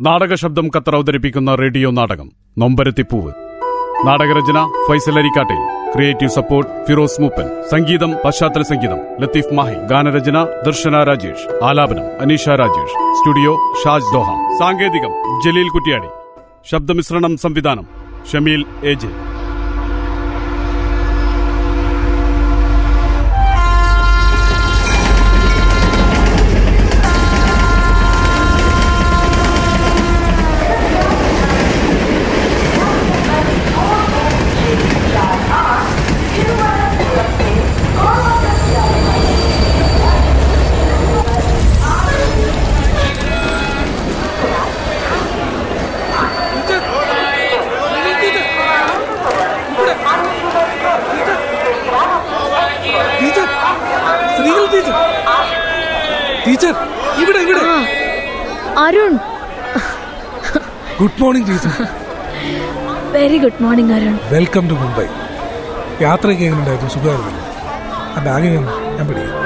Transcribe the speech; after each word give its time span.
നാടക 0.00 0.34
ശബ്ദം 0.34 0.70
ഖത്തർ 0.76 0.96
അവതരിപ്പിക്കുന്ന 0.96 1.54
റേഡിയോ 1.54 1.90
നാടകം 1.90 2.32
നൊമ്പരത്തിപ്പൂവ്. 2.58 3.32
നാടകരചന 4.06 4.72
Faisal 4.88 5.18
Arikkattil. 5.18 5.92
Creative 5.92 6.30
support 6.30 6.86
Firoz 6.86 7.20
Moopan. 7.20 7.62
സംഗീതം 7.70 8.14
പശ്ചാത്തല 8.24 8.62
സംഗീതം. 8.62 8.98
ലത്തീഫ് 9.20 9.54
മാഹി 9.54 9.74
ഗാനരചന 9.74 10.44
ദർശന 10.66 11.04
രാജേഷ്. 11.04 11.64
ആലാപനം 11.64 12.20
Aneesha 12.20 12.48
Rajesh. 12.48 13.14
Studio 13.18 13.74
Shaj 13.84 14.12
Doha. 14.12 14.58
സാങ്കേതികം 14.58 15.40
Jaleel 15.40 15.68
Kuttiyadi. 15.68 16.08
ശബ്ദമിശ്രണം 16.70 17.36
സംവിധാനം 17.36 17.86
ഷമീൽ 18.32 18.64
എ 18.84 18.94
ജെ 18.94 19.34
ടീച്ചർ 53.20 53.46
സ്ത്രീകൾ 54.34 54.66
ടീച്ചർ 54.72 54.92
ടീച്ചർ 56.46 56.74
ഇവിടെ 57.22 57.40
ഇവിടെ. 57.46 57.62
Arun. 58.84 59.14
Good 61.00 61.20
morning 61.22 61.46
teacher. 61.50 61.72
Very 63.14 63.38
good 63.44 63.62
morning 63.64 63.94
Arun. 63.96 64.16
Welcome 64.34 64.64
to 64.70 64.76
Mumbai. 64.82 65.06
യാത്രയ്ക്ക് 66.06 66.42
എങ്ങനെയുണ്ടായിരുന്നു? 66.46 66.92
സുഖമായിരുന്നു? 66.96 67.42
ആ 68.16 68.24
ബാഗ് 68.26 68.50
ഞാൻ 68.54 68.66
ഞാൻ 68.96 69.06
പിടിക്കാം. 69.10 69.40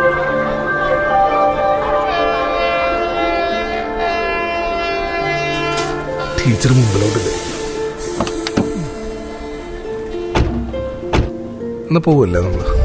ടീച്ചർ 6.40 6.72
മുമ്പിലോട്ടില്ലേ 6.78 7.34
എന്നാ 11.88 12.00
പോവല്ലേ 12.06 12.40
നമ്മൾ? 12.46 12.77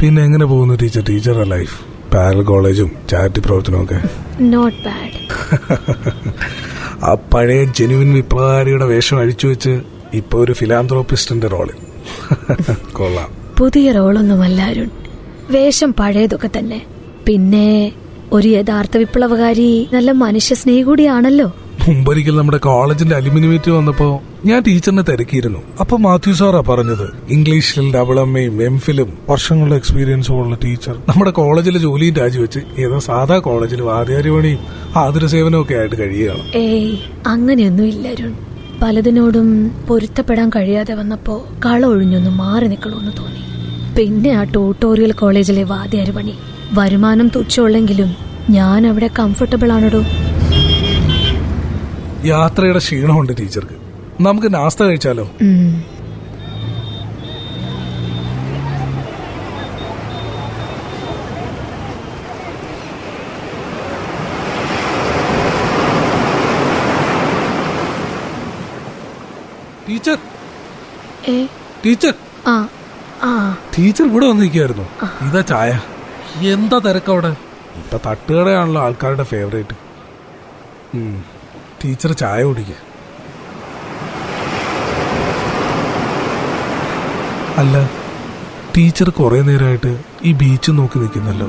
പിന്നെ 0.00 0.20
എങ്ങനെ 0.22 0.44
പോകുന്നു 0.44 0.74
ടീച്ചർ? 0.74 1.02
ടീച്ചറുടെ 1.08 1.44
ലൈഫ് 1.44 1.76
പാരൽ 2.14 2.42
കോളേജും 2.42 2.90
ചാരിറ്റി 3.10 3.40
പ്രവർത്തനവും 3.40 3.84
ഒക്കെ? 3.84 3.98
നോട്ട് 4.40 4.78
ബാഡ് 4.84 5.18
ആ 7.04 7.14
പഴയ 7.34 7.64
ജെനുവിൻ 7.64 8.14
വിപ്ലവകാരിയുടെ 8.14 8.84
വേഷം 8.84 9.18
അഴിച്ചു 9.18 9.46
വെച്ച് 9.46 9.80
ഇപ്പൊ 10.14 10.38
ഒരു 10.38 10.52
ഫിലാന്ത്രോപ്പിസ്റ്റിന്റെ 10.52 11.46
റോളിൽ 11.46 11.78
കൊള്ളാം. 12.92 13.30
പുതിയ 13.58 13.92
റോളൊന്നുമല്ല 13.92 14.62
അരുൺ. 14.62 14.90
വേഷം 15.50 15.94
പഴയതൊക്കെ 16.00 16.50
തന്നെ. 16.58 16.80
പിന്നെ 17.26 17.92
ഒരു 18.32 18.48
യഥാർത്ഥ 18.48 18.96
വിപ്ലവകാരി 18.96 19.88
നല്ല 19.92 20.10
മനുഷ്യ 20.10 20.54
സ്നേഹി 20.54 20.82
കൂടിയാണല്ലോ. 20.82 21.48
മുമ്പൊരിക്കൽ 21.86 22.36
നമ്മുടെ 22.36 22.58
കോളേജിന്റെ 22.58 23.16
അലുമിനിമേറ്റ് 23.16 23.70
വന്നപ്പോ 23.70 24.22
ഞാൻ 24.46 24.62
ടീച്ചറിനെ 24.66 25.02
തിരക്കിയിരുന്നു. 25.02 25.58
അപ്പൊ 25.80 25.96
മാത്യു 25.96 26.32
സാറാ 26.32 26.60
പറഞ്ഞത് 26.60 27.06
ഇംഗ്ലീഷിൽ 27.30 27.94
ഡബിൾ 27.94 28.20
എമ്മയും 28.20 28.62
എം 28.62 28.78
ഫിലും 28.78 29.18
വർഷങ്ങളുടെ 29.30 29.76
എക്സ്പീരിയൻസും 29.76 30.40
ഉള്ള 30.42 30.56
ടീച്ചർ 30.64 30.94
നമ്മുടെ 31.08 31.30
കോളേജിലെ 31.30 31.78
ജോലിയും 31.78 32.14
രാജിവെച്ച് 32.14 32.60
ഏതോ 32.78 32.98
സാധാ 32.98 33.38
കോളേജിൽ 33.38 33.82
വാദ്യാരിപണിയും 33.82 34.60
ആതുര 34.96 35.26
സേവനവും 35.26 35.62
ഒക്കെ 35.62 35.74
ആയിട്ട് 35.74 35.96
കഴിയുകയാണ്. 35.98 36.44
ഏയ് 36.54 36.98
അങ്ങനെയൊന്നും 37.26 38.36
പലതിനോടും 38.82 39.48
പൊരുത്തപ്പെടാൻ 39.88 40.50
കഴിയാതെ 40.56 40.94
വന്നപ്പോ 40.94 41.46
കള 41.66 41.86
ഒഴിഞ്ഞൊന്ന് 41.86 42.30
മാറി 42.30 42.66
നിൽക്കണമെന്ന് 42.66 43.12
തോന്നി. 43.18 43.42
പിന്നെ 43.96 44.30
ആ 44.30 44.42
ട്യൂട്ടോറിയൽ 44.42 45.12
കോളേജിലെ 45.12 45.62
വാദ്യാരിപണി 45.62 46.34
വരുമാനം 46.72 47.28
തുച്ഛമുള്ളെങ്കിലും 47.28 48.10
ഞാൻ 48.50 48.86
അവിടെ 48.86 49.10
കംഫർട്ടബിൾ 49.18 49.72
ആണടോ? 49.72 50.02
യാത്രയുടെ 52.24 52.78
ക്ഷീണമുണ്ട് 52.78 53.32
ടീച്ചർക്ക്. 53.38 53.76
നമുക്ക് 54.20 54.54
നാസ്ത 54.54 54.82
കഴിച്ചാലോ? 54.82 55.30
ടീച്ചർ. 69.88 70.18
ടീച്ചർ. 71.86 72.14
ടീച്ചർ 73.78 74.04
ഇവിടെ 74.04 74.26
വന്നിരിക്കായിരുന്നു 74.26 74.86
ഇതാ 75.28 75.40
ചായ. 75.40 75.80
എന്താ 76.48 76.78
തിരക്കവിടെ? 76.78 77.28
ഇപ്പൊ 77.76 77.98
തട്ടുകടയാണല്ലോ 78.06 78.82
ആൾക്കാരുടെ 78.82 79.22
ഫേവറേറ്റ് 79.22 79.76
ടീച്ചർ 81.84 82.12
ചായ 82.12 82.42
കുടിക്ക. 82.42 82.72
അല്ല 87.58 87.76
ടീച്ചർ 88.76 89.08
കുറെ 89.10 89.40
നേരമായിട്ട് 89.42 89.92
ഈ 90.24 90.32
ബീച്ച് 90.32 90.70
നോക്കി 90.70 90.98
നിൽക്കുന്നല്ലോ. 90.98 91.48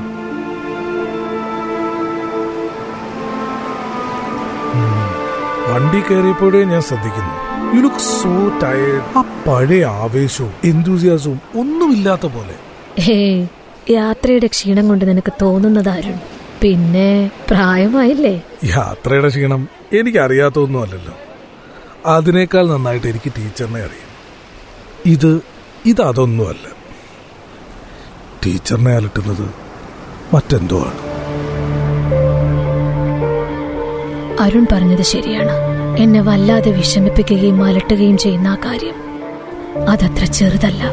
വണ്ടി 5.70 6.00
കയറിയപ്പോഴേ 6.00 6.64
ഞാൻ 6.64 6.82
ശ്രദ്ധിക്കുന്നു. 6.82 7.34
യു 7.76 7.80
ലുക്ക് 7.80 7.96
സോ 7.96 8.32
ടയേർഡ് 8.62 9.18
ആ 9.18 9.20
പഴയ 9.46 9.84
ആവേശവും 9.86 10.52
എന്തൂസിയാസവും 10.64 11.40
ഒന്നുമില്ലാത്ത 11.60 12.26
പോലെ. 12.26 12.56
ഹേ 13.00 13.48
യാത്രയുടെ 13.90 14.46
ക്ഷീണം 14.46 14.88
കൊണ്ട് 14.88 15.04
നിനക്ക് 15.08 15.32
തോന്നുന്നതാരും. 15.42 16.16
പിന്നെ 16.62 17.30
പ്രായമായില്ലേ? 17.50 18.34
യാത്രയുടെ 18.64 19.28
ക്ഷീണം 19.28 19.79
എനിക്ക് 19.92 20.18
അറിയാത്തൊന്നും 20.18 20.82
അല്ലല്ലോ 20.82 21.14
അതിനേക്കാൾ 22.06 22.68
നന്നായിട്ട് 22.68 23.06
എനിക്ക് 23.06 23.32
ടീച്ചറിനെ 23.38 23.80
അറിയാം. 23.80 24.10
ഇത് 25.06 25.42
ഇത് 25.86 26.02
അതൊന്നുമല്ല. 26.02 26.68
ടീച്ചറിനെ 28.46 28.92
അലട്ടുന്നത് 28.92 29.50
മറ്റെന്തോ 30.34 30.80
ആണ്. 30.80 30.98
അരുൺ 34.40 34.66
പറഞ്ഞത് 34.72 35.02
ശരിയാണ്. 35.02 35.52
എന്നെ 35.98 36.20
വല്ലാതെ 36.20 36.70
വിഷമിപ്പിക്കുകയും 36.70 37.64
അലട്ടുകയും 37.64 38.18
ചെയ്യുന്ന 38.18 38.48
ആ 38.48 38.56
കാര്യം. 38.64 38.94
അതത്ര 39.88 40.24
ചെറുതല്ല. 40.24 40.84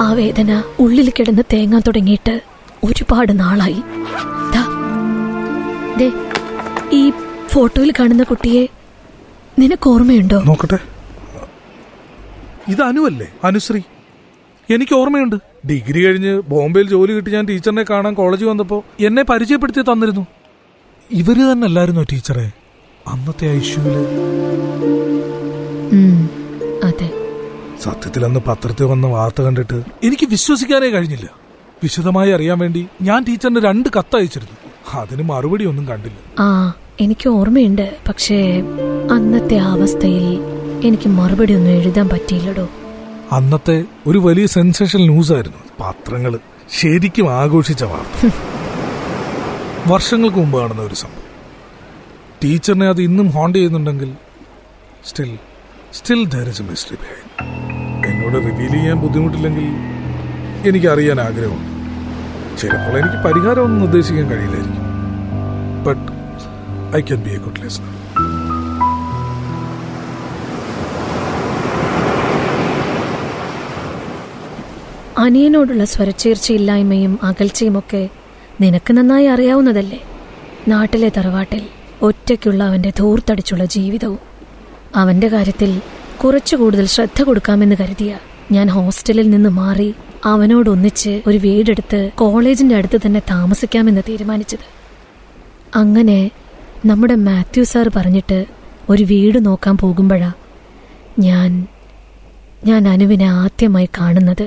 ആ 0.00 0.12
വേദന 0.12 0.62
ഉള്ളിൽ 0.78 1.12
കിടന്ന് 1.18 1.42
തേങ്ങാൻ 1.52 1.82
തുടങ്ങിയിട്ട് 1.86 2.40
ഒരുപാട് 2.84 3.40
നാളായി. 3.40 3.82
ഈ 6.92 7.12
ഫോട്ടോയിൽ 7.56 7.90
കാണുന്ന 8.00 8.22
കുട്ടിയെ 8.22 8.62
നിനക്ക് 9.58 9.88
ഓർമ്മയുണ്ടോ? 9.88 10.38
നോക്കട്ടെ. 10.46 10.78
ഇത് 12.68 12.82
അനുവല്ലേ 12.82 13.26
അനുശ്രീ. 13.44 13.80
എനിക്ക് 14.74 14.94
ഓർമ്മയുണ്ട്. 14.94 15.36
ഡിഗ്രി 15.70 16.00
കഴിഞ്ഞ് 16.04 16.42
ബോംബെയിൽ 16.48 16.88
ജോലി 16.88 17.12
കിട്ടി 17.12 17.30
ഞാൻ 17.30 17.44
ടീച്ചറിനെ 17.44 17.84
കാണാൻ 17.90 18.14
കോളേജിൽ 18.14 18.46
വന്നപ്പോ 18.46 18.84
എന്നെ 19.00 19.22
പരിചയപ്പെടുത്തി 19.22 19.82
തന്നിരുന്നു. 19.82 20.26
ഇവർ 21.10 21.52
തന്നെ 21.52 21.66
അല്ലായിരുന്നോ 21.66 22.02
ടീച്ചറെ? 22.12 22.46
അന്നത്തെ 23.06 23.46
ഐഷ്യൂൽ 23.56 23.88
അതെ. 26.84 27.08
സത്യത്തിൽ 27.82 28.24
അന്ന് 28.24 28.40
പത്രത്തിൽ 28.46 28.84
വന്ന 28.84 29.06
വാർത്ത 29.06 29.42
കണ്ടിട്ട് 29.42 29.78
എനിക്ക് 30.04 30.26
വിശ്വസിക്കാനേ 30.26 30.88
കഴിഞ്ഞില്ല. 30.88 31.28
വിശദമായി 31.82 32.30
അറിയാൻ 32.30 32.58
വേണ്ടി 32.58 32.88
ഞാൻ 33.02 33.24
ടീച്ചറിന് 33.28 33.60
രണ്ട് 33.60 33.88
കത്ത് 33.98 34.16
അയച്ചിരുന്നു 34.16 34.56
അതിന് 34.98 35.22
മറുപടി 35.22 35.64
ഒന്നും 35.64 35.86
കണ്ടില്ല. 35.86 36.18
എനിക്ക് 37.00 37.28
ഓർമ്മയുണ്ട് 37.28 37.96
പക്ഷേ 38.08 38.62
അന്നത്തെ 39.12 39.56
അവസ്ഥയിൽ 39.56 40.38
എനിക്ക് 40.84 41.08
മറുപടി 41.08 41.54
ഒന്നും 41.54 41.70
എഴുതാൻ 41.70 42.08
പറ്റിയില്ലടോ. 42.08 42.68
അന്നത്തെ 43.32 43.84
ഒരു 44.06 44.18
വലിയ 44.18 44.46
സെൻസേഷൻ 44.46 45.00
ന്യൂസ് 45.00 45.32
ആയിരുന്നു 45.32 45.56
പത്രങ്ങൾ 45.80 46.38
ശരിക്കും 46.80 47.32
ആഘോഷിച്ച 47.32 47.84
വാർത്ത. 47.84 48.30
വർഷങ്ങൾക്ക് 49.86 50.36
മുമ്പ് 50.36 50.58
കാണുന്ന 50.58 50.82
ഒരു 50.82 50.94
സംഭവം. 50.94 51.26
ടീച്ചറിനെ 52.44 52.88
അത് 52.88 53.00
ഇന്നും 53.00 53.30
ഹോണ്ട് 53.30 53.58
ചെയ്യുന്നുണ്ടെങ്കിൽ 53.58 54.12
still 55.06 55.38
still 55.94 56.24
there 56.26 56.48
is 56.48 56.62
a 56.62 56.64
mystery 56.64 56.96
behind 56.96 58.06
എന്നോട് 58.06 58.34
റിവീൽ 58.46 58.72
ചെയ്യാൻ 58.72 58.96
ബുദ്ധിമുട്ടില്ലെങ്കിൽ 58.96 59.68
എനിക്ക് 60.68 60.86
അറിയാൻ 60.86 61.20
ആഗ്രഹമുണ്ട്. 61.20 61.70
ചിലപ്പോൾ 62.60 62.98
എനിക്ക് 62.98 63.18
പരിഹാരമൊന്നും 63.24 63.80
നിർദ്ദേശിക്കാൻ 63.80 64.30
കഴിയില്ലായിരിക്കും. 64.30 64.85
I 66.96 67.00
can 67.00 67.22
be 67.24 67.30
a 67.30 67.36
good 67.36 67.56
listener. 67.56 67.94
അനിയനോടുള്ള 75.18 75.84
സ്വരച്ചേർച്ചയില്ലായ്മയും 75.84 77.18
അകൽച്ചയുമൊക്കെ 77.22 78.08
നിനക്ക് 78.60 78.92
നന്നായി 78.92 79.26
അറിയാവുന്നതല്ലേ? 79.26 80.02
നാട്ടിലെ 80.68 81.12
തറവാട്ടിൽ 81.16 81.62
ഒറ്റയ്ക്കുള്ള 82.02 82.64
അവന്റെ 82.64 82.92
ധൂർത്തടിച്ചുള്ള 82.98 83.64
ജീവിതവും. 83.64 84.18
അവന്റെ 84.96 85.28
കാര്യത്തിൽ 85.28 85.80
കുറച്ചു 86.24 86.56
കൂടുതൽ 86.56 86.86
ശ്രദ്ധ 86.86 87.22
കൊടുക്കാമെന്ന് 87.22 87.76
കരുതിയ 87.80 88.18
ഞാൻ 88.52 88.68
ഹോസ്റ്റലിൽ 88.70 89.30
നിന്ന് 89.30 89.48
മാറി 89.48 89.94
അവനോടൊന്നിച്ച് 90.24 91.22
ഒരു 91.26 91.38
വീടെടുത്ത് 91.38 92.10
കോളേജിന്റെ 92.14 92.74
അടുത്ത് 92.74 93.00
തന്നെ 93.06 93.20
താമസിക്കാമെന്ന് 93.20 94.00
തീരുമാനിച്ചത്. 94.08 94.66
അങ്ങനെ 95.74 96.30
നമ്മുടെ 96.88 97.14
മാത്യു 97.14 97.62
സാർ 97.62 97.86
പറഞ്ഞിട്ട് 97.96 98.46
ഒരു 98.90 99.02
വീട് 99.02 99.46
നോക്കാൻ 99.46 99.74
പോകുമ്പോഴാ 99.76 100.28
ഞാൻ 101.18 101.50
ഞാൻ 102.64 102.88
അനുവിനെ 102.88 103.28
ആദ്യമായി 103.42 103.88
കാണുന്നത്. 103.98 104.44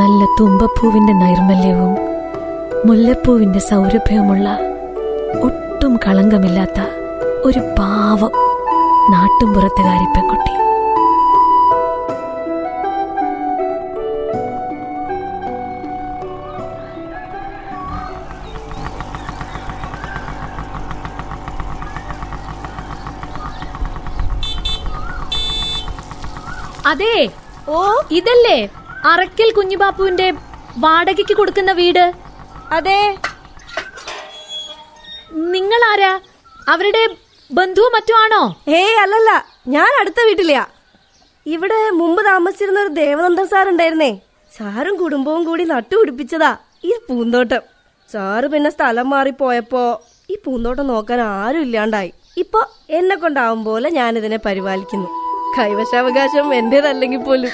നല്ല 0.00 0.20
തുമ്പപ്പൂവിന്റെ 0.38 1.12
നൈർമല്യവും 1.12 1.92
മുല്ലപ്പൂവിന്റെ 2.86 3.58
സൗരഭ്യവുമുള്ള 3.58 4.48
ഒട്ടും 5.42 5.96
കളങ്കമില്ലാത്ത 5.96 6.80
ഒരു 7.44 7.58
പാവം 7.78 8.32
നാട്ടുംപുറത്തുകാരി 9.14 10.06
പെൺകുട്ടി. 10.16 10.54
അതെ. 26.90 27.16
ഓ 27.76 27.78
ഇതല്ലേ 28.18 28.58
അറക്കൽ 29.12 29.48
കുഞ്ഞുബാപ്പുവിന്റെ 29.56 30.28
വാടകയ്ക്ക് 30.84 31.34
കൊടുക്കുന്ന 31.40 31.72
വീട്? 31.80 32.04
അതെ. 32.76 33.00
നിങ്ങൾ 35.54 35.80
ആരാ 35.92 36.12
അവരുടെ 36.72 37.02
ബന്ധുവോ 37.50 37.88
മറ്റോ 37.96 38.14
ആണോ? 38.24 38.42
ഏയ് 38.78 38.96
അല്ലല്ല. 39.02 39.30
ഞാൻ 39.74 39.90
അടുത്ത 40.00 40.20
വീട്ടിലെയാ. 40.28 40.64
ഇവിടെ 41.46 41.78
മുമ്പ് 42.00 42.20
താമസിച്ചിരുന്ന 42.30 42.80
ഒരു 42.84 42.92
ദേവനന്ദൻ 43.02 43.46
സാർ 43.52 43.66
ഉണ്ടായിരുന്നേ 43.72 44.12
സാറും 44.52 44.94
കുടുംബവും 45.02 45.42
കൂടി 45.48 45.64
നട്ടുപിടിപ്പിച്ചതാ 45.72 46.52
ഈ 46.88 46.92
പൂന്തോട്ടം. 47.08 47.62
സാറ് 48.08 48.46
പിന്നെ 48.52 48.70
സ്ഥലം 48.76 49.06
മാറിപ്പോയപ്പോ 49.10 49.84
ഈ 50.32 50.36
പൂന്തോട്ടം 50.44 50.86
നോക്കാൻ 50.92 51.20
ആരും 51.20 51.64
ഇല്ലാണ്ടായി 51.66 52.10
ഇപ്പൊ 52.42 52.60
എന്നെ 52.98 53.16
കൊണ്ടാവും 53.16 53.60
പോലെ 53.68 53.88
ഞാനിതിനെ 53.90 54.38
പരിപാലിക്കുന്നു. 54.46 55.08
കൈവശാവകാശം 55.58 56.54
എന്റേതല്ലെങ്കിൽ 56.54 57.18
പോലും. 57.18 57.50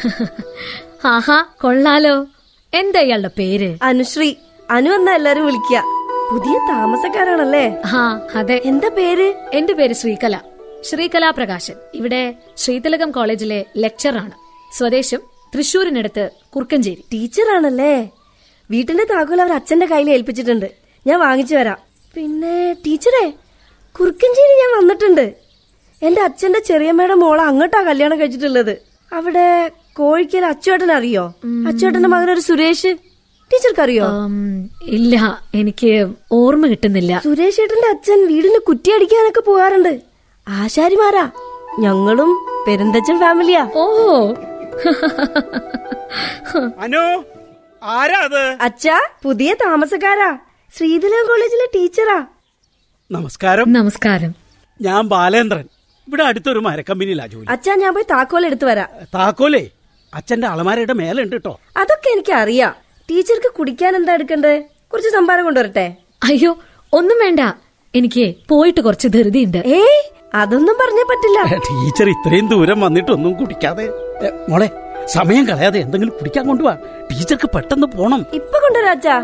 ആഹാ 1.04 1.44
കൊള്ളാലോ. 1.60 2.26
എന്താ 2.74 3.00
ഇയാളുടെ 3.00 3.30
പേര്? 3.38 3.78
അനുശ്രീ. 3.82 4.34
അനു 4.70 4.90
എന്നാ 4.90 5.14
എല്ലാരും 5.14 5.46
വിളിക്കുക 5.46 5.82
പുതിയ 6.30 6.58
താമസക്കാരാണല്ലേ? 6.58 7.82
ആ 7.86 8.26
അതെ. 8.34 8.62
എന്താ 8.64 8.88
പേര്? 8.88 9.34
എന്റെ 9.52 9.72
പേര് 9.72 9.92
ശ്രീകല. 9.92 10.40
ശ്രീകലാ 10.82 11.30
പ്രകാശൻ. 11.30 11.74
ഇവിടെ 11.94 12.34
ശ്രീതലകം 12.56 13.10
കോളേജിലെ 13.10 13.64
ലെക്ചറാണ്. 13.76 14.30
സ്വദേശം 14.78 15.18
തൃശൂരിനടുത്ത് 15.54 16.30
കുറുക്കഞ്ചേരി. 16.54 17.04
ടീച്ചറാണല്ലേ? 17.12 18.10
വീട്ടിന്റെ 18.70 19.04
താക്കോൽ 19.04 19.42
അവർ 19.42 19.52
അച്ഛന്റെ 19.52 19.86
കയ്യിൽ 19.86 20.10
ഏൽപ്പിച്ചിട്ടുണ്ട്. 20.10 20.70
ഞാൻ 21.06 21.20
വാങ്ങിച്ചു 21.20 21.56
വരാം. 21.56 21.76
പിന്നെ 22.14 22.72
ടീച്ചറെ 22.72 23.32
കുറുക്കഞ്ചേരി 24.00 24.60
ഞാൻ 24.60 24.78
വന്നിട്ടുണ്ട്. 24.78 25.41
എന്റെ 26.02 26.22
അച്ഛന്റെ 26.22 26.58
ചെറിയമ്മയുടെ 26.58 27.14
മോളെ 27.14 27.42
അങ്ങോട്ടാ 27.42 27.82
കല്യാണം 27.82 28.20
കഴിച്ചിട്ടുള്ളത്. 28.20 28.82
അവിടെ 29.12 29.70
കോഴിക്കൽ 29.92 30.44
അച്ചുവേട്ടൻ 30.44 30.92
അറിയോ 30.92 31.34
അച്ചുവേട്ടന്റെ 31.68 32.08
മകനൊരു 32.08 32.40
സുരേഷ്. 32.40 32.96
ടീച്ചർക്ക് 33.52 33.80
അറിയോ 33.80 34.06
ഇല്ല 34.84 35.42
എനിക്ക് 35.54 36.12
ഓർമ്മ 36.32 36.66
കിട്ടുന്നില്ല. 36.66 37.20
സുരേഷ് 37.24 37.60
ഏട്ടന്റെ 37.60 37.88
അച്ഛൻ 37.88 38.26
വീടിന് 38.26 38.58
കുറ്റിയടിക്കാനൊക്കെ 38.68 39.40
പോകാറുണ്ട്. 39.40 40.00
ആശാരിമാരാ. 40.48 41.30
ഞങ്ങളും 41.78 42.46
പെരുന്തച്ഛൻ 42.68 43.20
ഫാമിലിയാ. 43.20 43.68
ഓ. 43.74 44.32
അനു 46.80 47.22
ആരാ 47.84 48.18
അത്? 48.18 48.56
അച്ഛാ 48.60 49.00
പുതിയ 49.22 49.54
താമസക്കാരാ. 49.54 50.38
ശ്രീധരൻ 50.76 51.28
കോളേജിലെ 51.28 51.68
ടീച്ചറാ. 51.74 52.26
നമസ്കാരം. 53.10 53.72
നമസ്കാരം. 53.72 54.34
ഞാൻ 54.82 55.08
ബാലേന്ദ്രൻ. 55.08 55.68
ഇവിടെ 56.12 56.24
അടുത്തൊരു 56.30 56.60
മരക്കമ്പനിയിലാ 56.66 57.26
ജോലി. 57.32 57.46
അച്ഛാ 57.54 57.72
ഞാൻ 57.82 57.92
പോയി 57.96 58.06
താക്കോൽ 58.14 58.42
എടുത്തു 58.48 58.66
വരാം. 58.70 58.88
താക്കോലേ? 59.16 59.64
അച്ഛന്റെ 60.12 60.46
അളമാരയുടെ 60.52 60.94
മേലുണ്ട് 61.00 61.34
കേട്ടോ 61.36 61.52
അതൊക്കെ 61.80 62.08
എനിക്ക് 62.14 62.32
അറിയാം 62.42 62.72
ടീച്ചർക്ക് 63.08 63.50
കുടിക്കാൻ 63.58 63.92
എന്താ 63.98 64.12
എടുക്കണ്ടേ? 64.18 64.52
കുറച്ച് 64.92 65.10
സംഭാരം 65.16 65.44
കൊണ്ടുവരട്ടെ? 65.48 65.86
അയ്യോ 66.28 66.50
ഒന്നും 66.92 67.18
വേണ്ട. 67.24 67.40
എനിക്ക് 67.94 68.24
പോയിട്ട് 68.50 68.80
കുറച്ച് 68.86 69.08
ധൃതിയുണ്ട്. 69.14 69.60
ഏ 69.76 69.80
അതൊന്നും 70.40 70.76
പറഞ്ഞേ 70.82 71.04
പറ്റില്ല. 71.10 71.38
ടീച്ചർ 71.68 72.08
ഇത്രയും 72.14 72.46
ദൂരം 72.52 72.78
വന്നിട്ടൊന്നും 72.86 73.32
കുടിക്കാതെ. 73.40 73.86
മോളെ 74.50 74.68
സമയം 75.16 75.44
കളയാതെ 75.48 75.78
എന്തെങ്കിലും 75.84 76.14
കുടിക്കാൻ 76.18 76.44
കൊണ്ടുപോവാ 76.50 76.74
ടീച്ചർക്ക് 77.10 77.48
പെട്ടെന്ന് 77.56 77.88
പോണം. 77.96 78.20
ഇപ്പൊ 78.40 78.58
കൊണ്ടുവരാ 78.66 79.16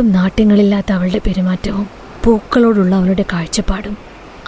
ഒട്ടും 0.00 0.12
നാട്യങ്ങളില്ലാത്ത 0.12 0.92
അവളുടെ 0.92 1.18
പെരുമാറ്റവും 1.18 1.86
പൂക്കളോടുള്ള 2.24 2.94
അവളുടെ 2.94 3.24
കാഴ്ചപ്പാടും 3.32 3.96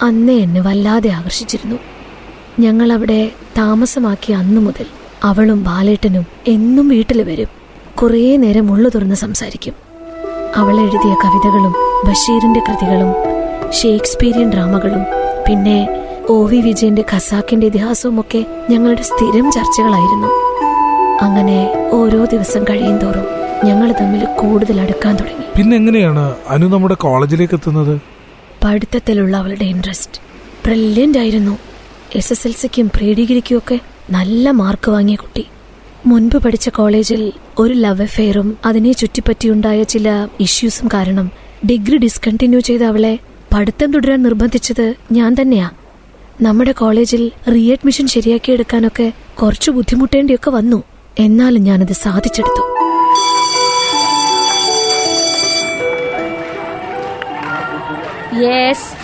അന്നേ 0.01 0.37
എന്നെ 0.37 0.61
വല്ലാതെ 0.61 1.09
ആകർഷിച്ചിരുന്നു. 1.09 1.75
ഞങ്ങൾ 2.59 2.93
അവിടെ 2.93 3.31
താമസമാക്കിയ 3.57 4.35
അന്നു 4.35 4.61
മുതൽ 4.61 4.85
അവളും 5.23 5.63
ബാലേട്ടനും 5.63 6.25
എന്നും 6.47 6.89
വീട്ടിൽ 6.89 7.21
വരും. 7.21 7.47
കുറേ 8.01 8.37
നേരം 8.37 8.71
ഉള്ളു 8.71 8.89
തുറന്ന് 8.95 9.15
സംസാരിക്കും. 9.15 9.73
അവൾ 10.55 10.79
എഴുതിയ 10.79 11.13
കവിതകളും 11.25 11.75
ബഷീറിന്റെ 12.07 12.59
കൃതികളും 12.59 13.11
ഷേക്സ്പീരിയൻ 13.73 14.49
ഡ്രാമകളും 14.49 15.05
പിന്നെ 15.49 15.87
ഒ 16.29 16.45
വി 16.45 16.57
വിജയന്റെ 16.57 17.03
ഖസാക്കിന്റെ 17.13 17.67
ഇതിഹാസവും 17.67 18.19
ഒക്കെ 18.19 18.45
ഞങ്ങളുടെ 18.69 19.01
സ്ഥിരം 19.01 19.51
ചർച്ചകളായിരുന്നു. 19.51 20.27
അങ്ങനെ 21.21 21.89
ഓരോ 21.91 22.25
ദിവസം 22.25 22.63
കഴിയും 22.63 22.97
തോറും 22.97 23.42
ഞങ്ങൾ 23.63 23.91
തമ്മിൽ 23.91 24.25
കൂടുതൽ 24.39 24.81
അടുക്കാൻ 24.81 25.15
തുടങ്ങി. 25.15 25.45
പിന്നെ 25.57 25.77
എങ്ങനെയാണ് 25.77 26.35
അനു 26.49 26.67
നമ്മുടെ 26.67 26.93
കോളേജിലേക്ക് 26.93 27.53
എത്തുന്നത്? 27.53 28.01
പഠിത്തത്തിലുള്ള 28.63 29.37
അവളുടെ 29.37 29.65
ഇൻട്രസ്റ്റ് 29.65 30.21
ബ്രില്യന്റ് 30.65 31.17
ആയിരുന്നു. 31.17 31.57
എസ് 32.15 32.33
എസ് 32.33 32.47
എൽ 32.47 32.53
സിക്കും 32.53 32.91
പ്രീ 32.95 33.13
ഡിഗ്രിക്കും 33.13 33.57
ഒക്കെ 33.57 33.79
നല്ല 34.11 34.49
മാർക്ക് 34.49 34.91
വാങ്ങിയ 34.91 35.15
കുട്ടി. 35.15 35.47
മുൻപ് 36.05 36.37
പഠിച്ച 36.37 36.69
കോളേജിൽ 36.69 37.33
ഒരു 37.59 37.73
ലവ് 37.73 38.01
അഫെയറും 38.01 38.57
അതിനെ 38.65 38.91
ചുറ്റിപ്പറ്റിയുണ്ടായ 38.91 39.83
ചില 39.83 40.27
ഇഷ്യൂസും 40.39 40.89
കാരണം 40.93 41.31
ഡിഗ്രി 41.69 41.97
ഡിസ്കണ്ടിന്യൂ 41.97 42.59
ചെയ്ത 42.59 42.81
അവളെ 42.81 43.19
പഠിത്തം 43.53 43.91
തുടരാൻ 43.91 44.23
നിർബന്ധിച്ചത് 44.23 44.93
ഞാൻ 45.11 45.35
തന്നെയാ. 45.41 45.69
നമ്മുടെ 46.41 46.71
കോളേജിൽ 46.71 47.31
റീ 47.51 47.71
അഡ്മിഷൻ 47.71 48.07
ശരിയാക്കിയെടുക്കാനൊക്കെ 48.07 49.13
കുറച്ച് 49.41 49.71
ബുദ്ധിമുട്ടേണ്ടിയൊക്കെ 49.71 50.49
വന്നു. 50.49 50.83
എന്നാലും 51.19 51.63
ഞാനത് 51.63 51.93
സാധിച്ചെടുത്തു. 51.93 52.72
Yes. 58.35 58.95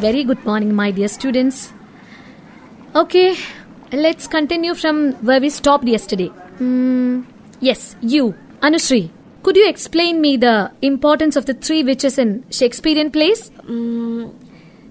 Very 0.00 0.24
good 0.24 0.44
morning, 0.44 0.74
my 0.74 0.90
dear 0.90 1.08
students. 1.08 1.72
Okay, 2.94 3.36
let's 3.92 4.26
continue 4.26 4.74
from 4.74 5.12
where 5.24 5.40
we 5.40 5.48
stopped 5.48 5.84
yesterday. 5.84 6.26
Hmm, 6.58 7.22
yes, 7.60 7.96
you, 8.02 8.34
Anushree. 8.60 9.10
Could 9.42 9.56
you 9.56 9.66
explain 9.68 10.20
me 10.20 10.36
the 10.36 10.70
importance 10.82 11.36
of 11.36 11.46
the 11.46 11.54
three 11.54 11.82
witches 11.82 12.18
in 12.18 12.44
Shakespearean 12.50 13.10
plays? 13.10 13.50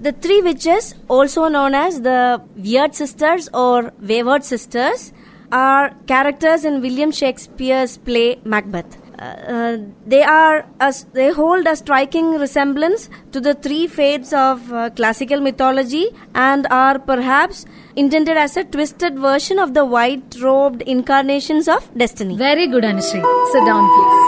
The 0.01 0.11
three 0.13 0.41
witches, 0.41 0.95
also 1.07 1.49
known 1.49 1.75
as 1.75 2.01
the 2.01 2.41
Weird 2.55 2.95
Sisters 2.95 3.49
or 3.53 3.91
Wayward 4.01 4.43
Sisters, 4.43 5.13
are 5.51 5.93
characters 6.07 6.65
in 6.65 6.81
William 6.81 7.11
Shakespeare's 7.11 7.97
play 7.97 8.39
Macbeth. 8.43 8.97
Uh, 9.18 9.24
uh, 9.54 9.76
they 10.06 10.22
are 10.22 10.66
as 10.80 11.04
they 11.12 11.30
hold 11.30 11.66
a 11.66 11.76
striking 11.76 12.32
resemblance 12.44 13.08
to 13.32 13.40
the 13.40 13.54
three 13.54 13.86
fates 13.86 14.32
of 14.32 14.72
uh, 14.72 14.90
classical 14.90 15.40
mythology 15.40 16.06
and 16.34 16.66
are 16.70 16.98
perhaps 16.98 17.64
intended 17.96 18.36
as 18.36 18.56
a 18.56 18.64
twisted 18.64 19.16
version 19.18 19.58
of 19.58 19.72
the 19.74 19.84
white-robed 19.84 20.82
incarnations 20.82 21.68
of 21.68 21.82
destiny. 21.96 22.36
Very 22.36 22.66
good, 22.66 22.84
Anushree. 22.84 23.24
Sit 23.52 23.64
down, 23.72 23.84
please. 23.94 24.20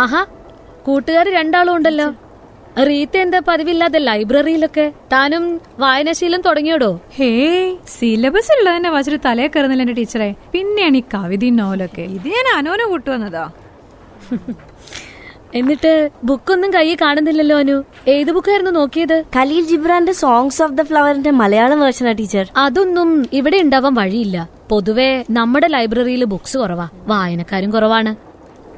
ആഹാ 0.00 0.20
കൂട്ടുകാർ 0.86 1.26
രണ്ടാളും 1.38 1.74
ഉണ്ടല്ലോ 1.76 2.06
റീത്ത 2.79 3.17
എന്താ 3.17 3.41
പതിവില്ലാതെ 3.47 3.99
ലൈബ്രറിയിലൊക്കെ? 3.99 4.93
താനും 5.13 5.61
വായനാശീലം 5.79 6.41
തുടങ്ങിയോടോ? 6.41 6.99
ഹേ 7.15 7.29
syllabus 7.87 8.51
ഉള്ളത് 8.57 8.75
തന്നെ 8.75 8.89
വായിച്ചിട്ട് 8.89 9.21
തലേ 9.25 9.47
കയറുന്നില്ല 9.47 9.83
എന്റെ 9.83 9.93
ടീച്ചറെ. 9.93 10.35
പിന്നെയാണ് 10.51 10.97
ഈ 10.97 11.03
കവിതയും 11.13 11.55
നോവലൊക്കെ. 11.55 12.01
ഇത് 12.01 12.27
ഞാൻ 12.27 12.57
അനോനെ 12.57 12.85
കൂട്ടുവന്നതാ 12.85 13.51
എന്നിട്ട് 15.55 16.09
ബുക്കൊന്നും 16.23 16.73
കയ്യിൽ 16.73 16.97
കാണുന്നില്ലല്ലോ 17.01 17.57
അനു. 17.57 17.83
ഏത് 18.07 18.31
ബുക്കായിരുന്നു 18.31 18.71
നോക്കിയത്? 18.71 19.23
ഖലീൽ 19.35 19.63
ജിബ്രാന്റെ 19.65 20.11
സോങ്സ് 20.11 20.63
ഓഫ് 20.63 20.71
ദ 20.71 20.81
ഫ്ലവറിന്റെ 20.81 21.31
മലയാളം 21.31 21.79
വേർഷനാ 21.79 22.11
ടീച്ചർ. 22.11 22.51
അതൊന്നും 22.57 23.25
ഇവിടെ 23.33 23.57
ഉണ്ടാവാൻ 23.57 23.93
വഴിയില്ല. 23.93 24.49
പൊതുവേ 24.69 25.23
നമ്മുടെ 25.31 25.67
ലൈബ്രറിയിൽ 25.67 26.23
ബുക്സ് 26.23 26.57
കുറവാ. 26.57 26.89
വായനക്കാരും 27.07 27.71
കുറവാണ്. 27.71 28.15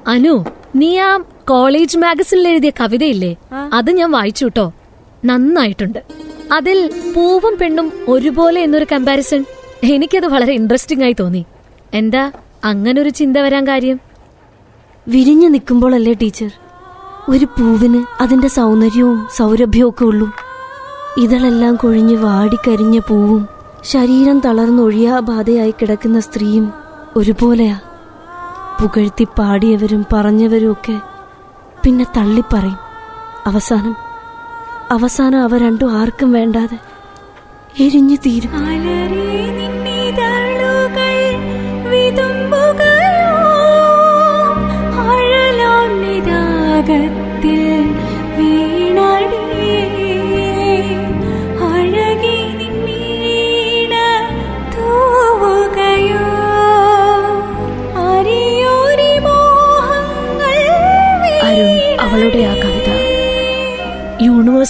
അനു 0.08 0.44
നീ 0.76 0.98
ആ 0.98 1.18
കോളേജ് 1.48 1.98
മാഗസിനിൽ 1.98 2.48
എഴുതിയ 2.48 2.70
കവിതയില്ലേ? 2.70 3.36
അത് 3.74 3.92
ഞാൻ 3.92 4.12
വായിച്ചു 4.12 4.46
കേട്ടോ 4.46 4.74
നന്നായിട്ടുണ്ട്. 5.26 6.00
അതിൽ 6.52 6.92
പൂവും 7.16 7.58
പെണ്ണും 7.62 7.92
ഒരുപോലെ 8.08 8.62
എന്നൊരു 8.62 8.86
കമ്പാരിസൺ 8.92 9.46
എനിക്കത് 9.84 10.28
വളരെ 10.28 10.54
ഇൻട്രസ്റ്റിംഗ് 10.54 11.04
ആയി 11.04 11.16
തോന്നി. 11.20 11.46
എന്താ 11.94 12.32
അങ്ങനെ 12.64 13.02
ഒരു 13.02 13.10
ചിന്ത 13.10 13.38
വരാൻ 13.38 13.68
കാര്യം? 13.68 14.00
വിരിഞ്ഞു 15.08 15.48
നിൽക്കുമ്പോഴല്ലേ 15.48 16.14
ടീച്ചർ? 16.14 16.52
ഒരു 17.30 17.46
പൂവിന് 17.46 18.06
അതിന്റെ 18.22 18.48
സൗന്ദര്യവും 18.48 19.28
സൗരഭ്യവും 19.38 19.90
ഒക്കെ 19.90 20.04
ഉള്ളൂ. 20.04 20.28
ഇതളെല്ലാം 21.18 21.76
കൊഴിഞ്ഞ് 21.76 22.16
വാടിക്കരിഞ്ഞ 22.16 23.00
പൂവും 23.00 23.48
ശരീരം 23.84 24.40
തളർന്നൊഴിയാബാധയായി 24.40 25.72
കിടക്കുന്ന 25.72 26.20
സ്ത്രീയും 26.20 26.74
ഒരുപോലെയാ. 27.16 27.80
പുകഴ്ത്തി 28.82 29.28
പാടിയവരും 29.40 30.06
പറഞ്ഞവരും 30.14 30.72
ഒക്കെ 30.72 30.96
പിന്നെ 31.86 32.06
തള്ളിപ്പറയും 32.18 32.80
അവസാനം 33.48 33.96
അവസാനം 34.92 35.44
അവ 35.44 35.58
രണ്ടും 35.58 36.00
ആർക്കും 36.00 36.32
വേണ്ടാതെ 36.32 36.78
എരിഞ്ഞു 37.80 38.16
തീരും. 38.16 38.52
അരുൺ 46.78 47.23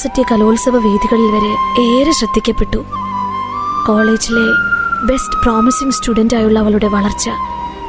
യൂണിവേഴ്സിറ്റി 0.03 0.33
കലോത്സവ 0.33 0.75
വേദികളിൽ 0.77 1.27
വരെ 1.31 1.51
ഏറെ 1.81 2.11
ശ്രദ്ധിക്കപ്പെട്ടു. 2.11 2.85
കോളേജിലെ 3.87 4.47
ബെസ്റ്റ് 5.05 5.41
പ്രോമിസിംഗ് 5.43 5.93
സ്റ്റുഡന്റ് 5.93 6.35
ആയുള്ള 6.35 6.59
അവളുടെ 6.59 6.87
വളർച്ച 6.87 7.29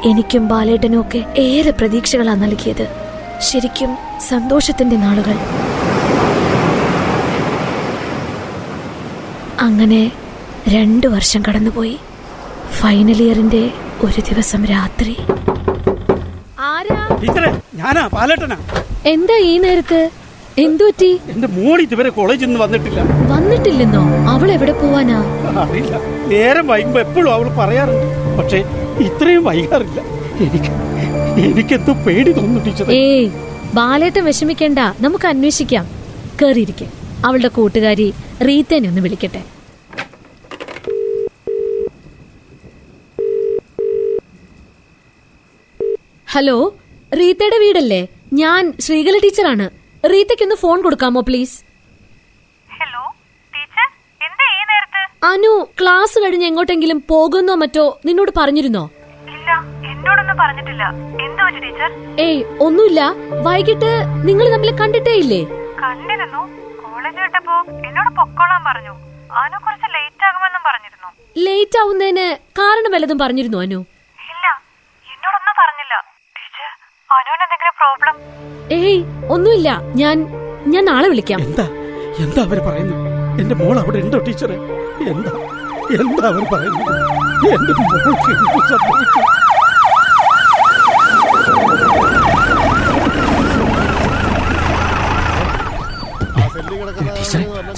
എനിക്കും 0.05 0.47
ബാലേട്ടനും 0.47 1.01
ഒക്കെ 1.01 1.21
ഏറെ 1.37 1.71
പ്രതീക്ഷകളാണ് 1.71 2.43
നൽകിയത്. 2.43 2.87
ശരിക്കും 3.39 3.97
സന്തോഷത്തിന്റെ 4.27 4.95
നാളുകൾ. 4.95 5.35
അങ്ങനെ 9.61 10.11
രണ്ടു 10.69 11.07
വർഷം 11.07 11.43
കടന്നുപോയി. 11.49 11.97
ഫൈനൽ 12.71 13.21
ഇയറിന്റെ 13.21 13.63
ഒരു 14.03 14.21
ദിവസം 14.21 14.65
രാത്രി. 14.65 15.17
ആരാ? 16.59 17.01
ഞാനാ 17.75 18.07
പാലേട്ടനാ 18.07 18.57
എന്താ 19.05 19.37
ഈ 19.37 19.57
നേരത്ത്? 19.57 20.09
എന്തുപറ്റി? 20.57 21.19
എന്റെ 21.29 21.47
മോൾ 21.47 21.81
ഇതുവരെ 21.81 22.09
കോളേജിൽ 22.09 22.45
നിന്ന് 22.45 22.59
വന്നിട്ടില്ല. 22.59 23.01
വന്നിട്ടില്ലെന്നോ? 23.31 24.03
അവൾ 24.29 24.51
എവിടെ 24.51 24.71
പോവാനാ? 24.71 25.23
അറിയില്ല. 25.59 25.99
നേരം 26.27 26.67
വൈകുമ്പോ 26.67 26.99
എപ്പോഴും 26.99 27.33
അവൾ 27.33 27.55
പറയാറുണ്ട്. 27.55 28.37
പക്ഷേ 28.37 28.57
ഇത്രയും 29.03 29.43
വൈകാറില്ല. 29.43 30.01
എനിക്ക് 30.45 30.71
എനിക്കെന്തോ 31.45 31.93
പേടി 31.93 32.31
തോന്നുന്നു 32.31 32.65
ടീച്ചറെ. 32.65 32.93
ഏയ് 32.93 33.29
ബാലേട്ടൻ 33.73 34.25
വിഷമിക്കണ്ട. 34.25 34.79
നമുക്ക് 34.79 35.27
അന്വേഷിക്കാം. 35.27 35.89
കേറിയിരിക്കെ. 36.41 36.87
അവളുടെ 37.25 37.47
കൂട്ടുകാരി 37.47 38.13
റീത്തേനെ 38.47 38.89
ഒന്ന് 38.89 39.01
വിളിക്കട്ടെ. 39.01 39.43
ഹലോ 46.31 46.73
റീത്തയുടെ 47.19 47.57
വീടല്ലേ? 47.57 48.07
ഞാൻ 48.33 48.73
ശ്രീകല 48.79 49.17
ടീച്ചറാണ്. 49.23 49.84
റീത്തയ്ക്കൊന്ന് 50.11 50.57
ഫോൺ 50.63 50.77
കൊടുക്കാമോ 50.85 51.21
പ്ലീസ്? 51.27 51.55
ഹലോ 52.69 53.03
ടീച്ചർ 53.53 53.87
എന്താ 54.27 54.45
ഈ 54.57 54.61
നേരത്ത്? 54.71 55.01
അനു 55.31 55.51
ക്ലാസ് 55.79 56.17
കഴിഞ്ഞ് 56.23 56.47
എങ്ങോട്ടെങ്കിലും 56.49 56.99
പോകുന്നോ 57.11 57.55
മറ്റോ 57.63 57.85
നിന്നോട് 58.07 58.31
പറഞ്ഞിരുന്നോ? 58.39 58.83
ഇല്ല 59.35 59.49
എന്നോടൊന്നും 59.91 60.37
പറഞ്ഞിട്ടില്ല. 60.43 60.83
എന്താ 61.25 61.41
പറ്റി 61.47 61.61
ടീച്ചർ? 61.65 61.89
ഏയ് 62.27 62.41
ഒന്നുമില്ല. 62.65 63.01
വൈകിട്ട് 63.47 63.91
നിങ്ങൾ 64.29 64.45
തമ്മിൽ 64.55 64.71
കണ്ടിട്ടേ 64.81 65.15
ഇല്ലേ 65.23 65.41
കണ്ടിരുന്നു. 65.83 66.41
കോളേജ് 66.83 67.19
വിട്ടപ്പോ 67.23 67.55
എന്നോട് 67.87 68.11
പൊക്കോളാൻ 68.19 68.61
പറഞ്ഞു. 68.69 68.93
അനു 69.43 69.57
കുറച്ച് 69.65 69.87
ലേറ്റ് 69.95 70.25
ആകുമെന്നും 70.29 70.61
പറഞ്ഞിരുന്നു. 70.69 71.09
ലേറ്റ് 71.45 71.77
ആവുന്നതിന് 71.83 72.27
കാരണം 72.59 72.91
വല്ലതും 72.95 73.19
പറഞ്ഞിരുന്നു 73.23 73.59
അനു 73.65 73.79
ഇല്ല 74.19 74.45
എന്നോടൊന്നും 75.13 75.55
പറഞ്ഞില്ല 75.61 75.95
ടീച്ചർ 76.37 76.69
അനുവിന് 76.69 76.93
എന്തെങ്കിലും 76.93 77.04
പ്രോബ്ലം 77.79 78.15
ഏയ് 78.77 78.97
ഒന്നുമില്ല. 79.33 79.69
ഞാൻ 80.01 80.17
ഞാൻ 80.73 80.83
നാളെ 80.89 81.07
വിളിക്കാം. 81.11 81.39
എന്താ? 81.47 81.65
എന്താ 82.23 82.41
അവർ 82.47 82.59
പറയുന്നത്? 82.67 83.01
എന്റെ 83.41 83.55
മോൾ 83.61 83.75
അവിടെ 83.83 83.99
ഉണ്ടോ 84.05 84.17
ടീച്ചറെ? 84.27 84.57
എന്താ? 85.11 85.31
എന്താ 86.01 86.23
അവർ 86.31 86.43
പറയുന്നത്? 86.53 86.93
എന്റെ 87.55 87.73
മോൾക്ക് 87.79 88.31
എന്ത് 88.35 88.59
സംഭവിച്ചു? 88.71 89.21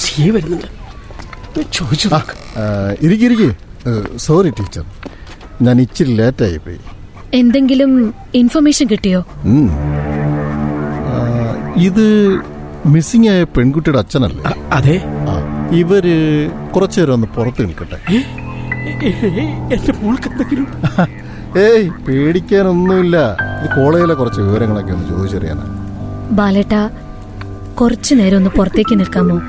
ടീച്ചറെ 0.03 0.29
വരുന്നുണ്ട്. 0.35 0.67
ചോദിച്ചു 1.77 2.07
സോറി 4.27 4.49
ടീച്ചർ. 4.59 4.85
ഞാൻ 5.65 5.75
ഇച്ചിരി 5.81 6.11
ലേറ്റായി 6.19 6.59
പോയി 6.65 6.79
എന്തെങ്കിലും 7.33 8.13
ഇൻഫർമേഷൻ 8.35 8.87
കിട്ടിയോ? 8.87 9.25
ആ, 11.07 11.45
ഇത് 11.77 12.37
മിസ്സിംഗ് 12.85 13.29
ആയ 13.29 13.43
പെൺകുട്ടിയുടെ 13.43 13.99
അച്ഛനല്ലേ? 13.99 14.43
അതെ. 14.73 15.01
ഇവർ 15.71 16.05
കുറച്ചു 16.75 16.99
നേരം 16.99 17.13
ഒന്ന് 17.13 17.27
പുറത്ത് 17.27 17.61
നിൽക്കട്ടെ. 17.61 17.97
ഏയ് 21.57 21.89
പേടിക്കാനൊന്നുമില്ല. 21.89 23.37
ഇത് 23.63 23.75
കോളേജിലെ 23.75 24.13
കുറച്ച് 24.13 24.41
വിവരങ്ങളൊക്കെ 24.41 24.93
ഒന്ന് 24.93 25.09
ചോദിച്ചറിയാനാ. 25.09 25.61
ബാലേട്ട 26.31 26.89
കുറച്ചു 27.73 28.15
നേരം 28.15 28.37
ഒന്ന് 28.37 28.49
പുറത്തേക്ക് 28.49 28.99
നിൽക്കാമോ? 28.99 29.41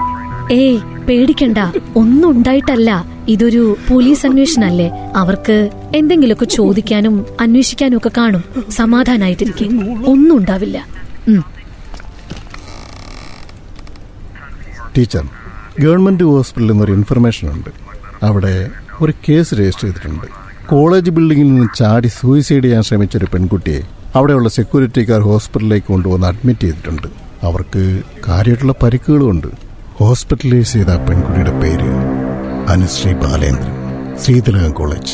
ഏയ് 0.53 0.81
പേടിക്കണ്ട. 1.09 1.59
ഒന്നും 1.97 2.31
ഉണ്ടായിട്ടല്ല. 2.31 3.05
ഇതൊരു 3.29 3.77
പോലീസ് 3.91 4.27
അന്വേഷണല്ലേ? 4.27 4.89
അവർക്ക് 5.17 5.71
എന്തെങ്കിലുമൊക്കെ 5.97 6.45
ചോദിക്കാനും 6.45 7.27
അന്വേഷിക്കാനും 7.41 7.97
ഒക്കെ 7.97 8.11
കാണും. 8.17 8.45
സമാധാനായിട്ടിരിക്കും. 8.71 9.71
ഒന്നും 10.11 10.37
ഉണ്ടാവില്ല. 10.37 10.87
ടീച്ചർ 14.99 15.25
ഗവൺമെന്റ് 15.81 16.25
ഹോസ്പിറ്റലിൽ 16.25 16.73
നിന്നൊരു 16.73 16.93
ഇൻഫർമേഷൻ 16.93 17.53
ഉണ്ട്. 17.53 17.71
അവിടെ 18.23 18.71
ഒരു 19.01 19.13
കേസ് 19.29 19.55
രജിസ്റ്റർ 19.55 19.89
ചെയ്തിട്ടുണ്ട്. 19.89 20.27
കോളേജ് 20.67 21.11
ബിൽഡിങ്ങിൽ 21.11 21.49
നിന്ന് 21.49 21.79
ചാടി 21.79 22.09
സൂയിസൈഡ് 22.09 22.65
ചെയ്യാൻ 22.65 22.83
ശ്രമിച്ച 22.83 23.17
ഒരു 23.17 23.27
പെൺകുട്ടിയെ 23.35 23.81
അവിടെയുള്ള 24.15 24.49
സെക്യൂരിറ്റിക്കാർ 24.49 25.21
ഹോസ്പിറ്റലിലേക്ക് 25.21 25.87
കൊണ്ടുവന്ന് 25.87 26.27
അഡ്മിറ്റ് 26.27 26.61
ചെയ്തിട്ടുണ്ട്. 26.61 27.09
അവർക്ക് 27.43 28.03
കാര്യമായിട്ടുള്ള 28.29 28.75
പരിക്കുകളുമുണ്ട്. 28.83 29.47
ഹോസ്പിറ്റലൈസ് 29.99 30.73
ചെയ്ത 30.73 30.87
പെൺകുട്ടിയുടെ 30.87 31.61
പേര് 31.61 31.88
അനുശ്രീ 32.73 33.13
ബാലേന്ദ്രൻ 33.13 33.75
ശ്രീതിലകം 34.17 34.73
കോളേജ്. 34.73 35.13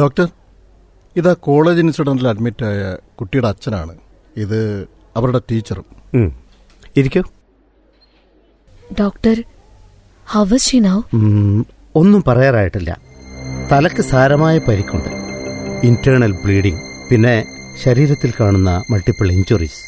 ഡോക്ടർ 0.00 0.28
ഇതാ 1.16 1.32
കോളേജ് 1.32 1.80
ഇൻസിഡന്റിൽ 1.80 2.28
അഡ്മിറ്റായ 2.28 2.96
കുട്ടിയുടെ 3.20 3.48
അച്ഛനാണ്. 3.48 3.94
ഇത് 4.36 4.88
അവരുടെ 5.16 5.40
ടീച്ചറും. 5.50 5.86
ഇരിക്കൂ. 6.96 7.22
ഡോക്ടർ 9.00 9.36
ഒന്നും 11.96 12.24
പറയാറായിട്ടില്ല. 12.26 13.00
തലക്ക് 13.72 14.02
സാരമായ 14.02 14.58
പരിക്കുണ്ട്. 14.58 15.08
ഇന്റേണൽ 15.86 16.32
ബ്ലീഡിംഗ് 16.32 16.80
പിന്നെ 17.10 17.44
ശരീരത്തിൽ 17.82 18.32
കാണുന്ന 18.40 18.82
multiple 18.90 19.32
injuries 19.32 19.82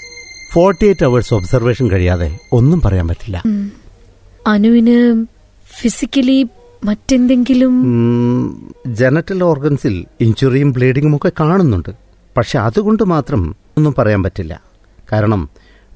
forty 0.52 0.86
eight 0.86 1.06
hours 1.06 1.34
observation 1.34 1.90
കഴിയാതെ 1.90 2.38
ഒന്നും 2.52 2.80
പറയാൻ 2.80 3.08
പറ്റില്ല. 3.08 3.42
അനുവിന് 4.46 5.26
ഫിസിക്കലി 5.80 6.46
മറ്റെന്തെങ്കിലും? 6.84 7.74
ജനറ്റൽ 8.86 9.44
ഓർഗൻസിൽ 9.44 10.06
ഇഞ്ചുറിയും 10.20 10.72
ബ്ലീഡിങ്ങും 10.72 11.16
ഒക്കെ 11.16 11.32
കാണുന്നുണ്ട്. 11.40 11.90
പക്ഷെ 12.36 12.58
അതുകൊണ്ട് 12.58 13.02
മാത്രം 13.02 13.56
ഒന്നും 13.76 13.94
പറയാൻ 13.98 14.22
പറ്റില്ല. 14.22 14.62
കാരണം 15.12 15.48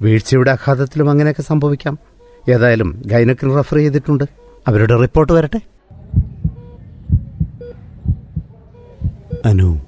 വീഴ്ചയുടെ 0.02 0.50
ആഘാതത്തിലും 0.50 1.10
അങ്ങനെയൊക്കെ 1.10 1.42
സംഭവിക്കാം. 1.42 1.98
ഏതായാലും 2.48 3.02
ഗൈനക്കിന് 3.06 3.56
റെഫർ 3.56 3.76
ചെയ്തിട്ടുണ്ട്. 3.76 4.24
അവരുടെ 4.68 4.96
റിപ്പോർട്ട് 4.96 5.32
വരട്ടെ. 5.32 5.60
Anu. 9.44 9.78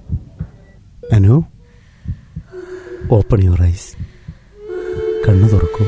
Anu. 1.12 1.42
Open 3.12 3.44
your 3.44 3.62
eyes. 3.62 3.96
കണ്ണു 5.28 5.48
തുറക്കൂ. 5.48 5.84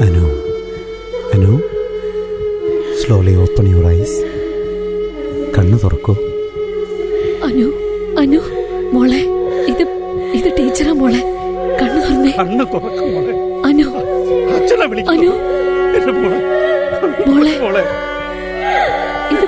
Anu. 0.00 0.24
Anu. 1.34 1.60
Slowly 3.02 3.34
open 3.34 3.68
your 3.68 3.86
eyes. 3.86 4.22
കണ്ണു 5.58 5.76
തുറക്കൂ. 5.76 6.12
അനു. 7.44 7.72
അനു. 8.18 8.38
മോളെ 8.92 9.20
ഇത് 9.68 9.82
ഇത് 10.34 10.56
ടീച്ചറാ 10.58 10.92
മോളെ. 10.92 11.20
കണ്ണു 11.82 12.00
തുറന്നേ. 12.00 12.30
കണ്ണു 12.38 12.64
തുറക്കും 12.64 13.14
മോളെ. 13.14 13.49
അനു 14.82 14.88
അച്ഛനെ 14.88 14.90
വിളിക്കുന്നു 14.92 15.12
അനു. 15.12 15.32
എന്റെ 15.96 16.12
മോളെ 16.18 16.38
മോളെ. 17.28 17.52
മോളെ. 17.62 17.82
ഇത് 19.34 19.46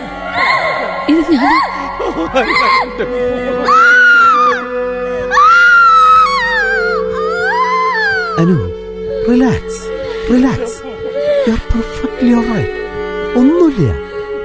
ഇത് 1.12 1.32
ഞാനാ. 1.34 1.52
Anu 8.42 8.56
relax 9.28 9.80
relax 10.32 10.78
you 11.46 11.52
are 11.54 11.60
perfectly 11.72 12.32
all right 12.40 12.78
ഒന്നുമില്ല 13.40 13.88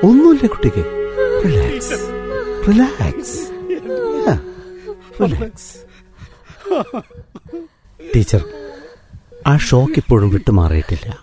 ഒന്നുമില്ല 0.07 0.47
കുട്ടിക്ക്. 0.53 0.83
റിലാക്സ് 1.45 1.97
റിലാക്സ് 2.67 3.37
റിലാക്സ് 5.21 5.71
ടീച്ചർ 7.99 8.41
ആ 9.47 9.57
ഷോക്ക് 9.57 9.93
ഇപ്പോഴും 9.97 10.29
വിട്ടുമാറിയിട്ടില്ല. 10.29 11.17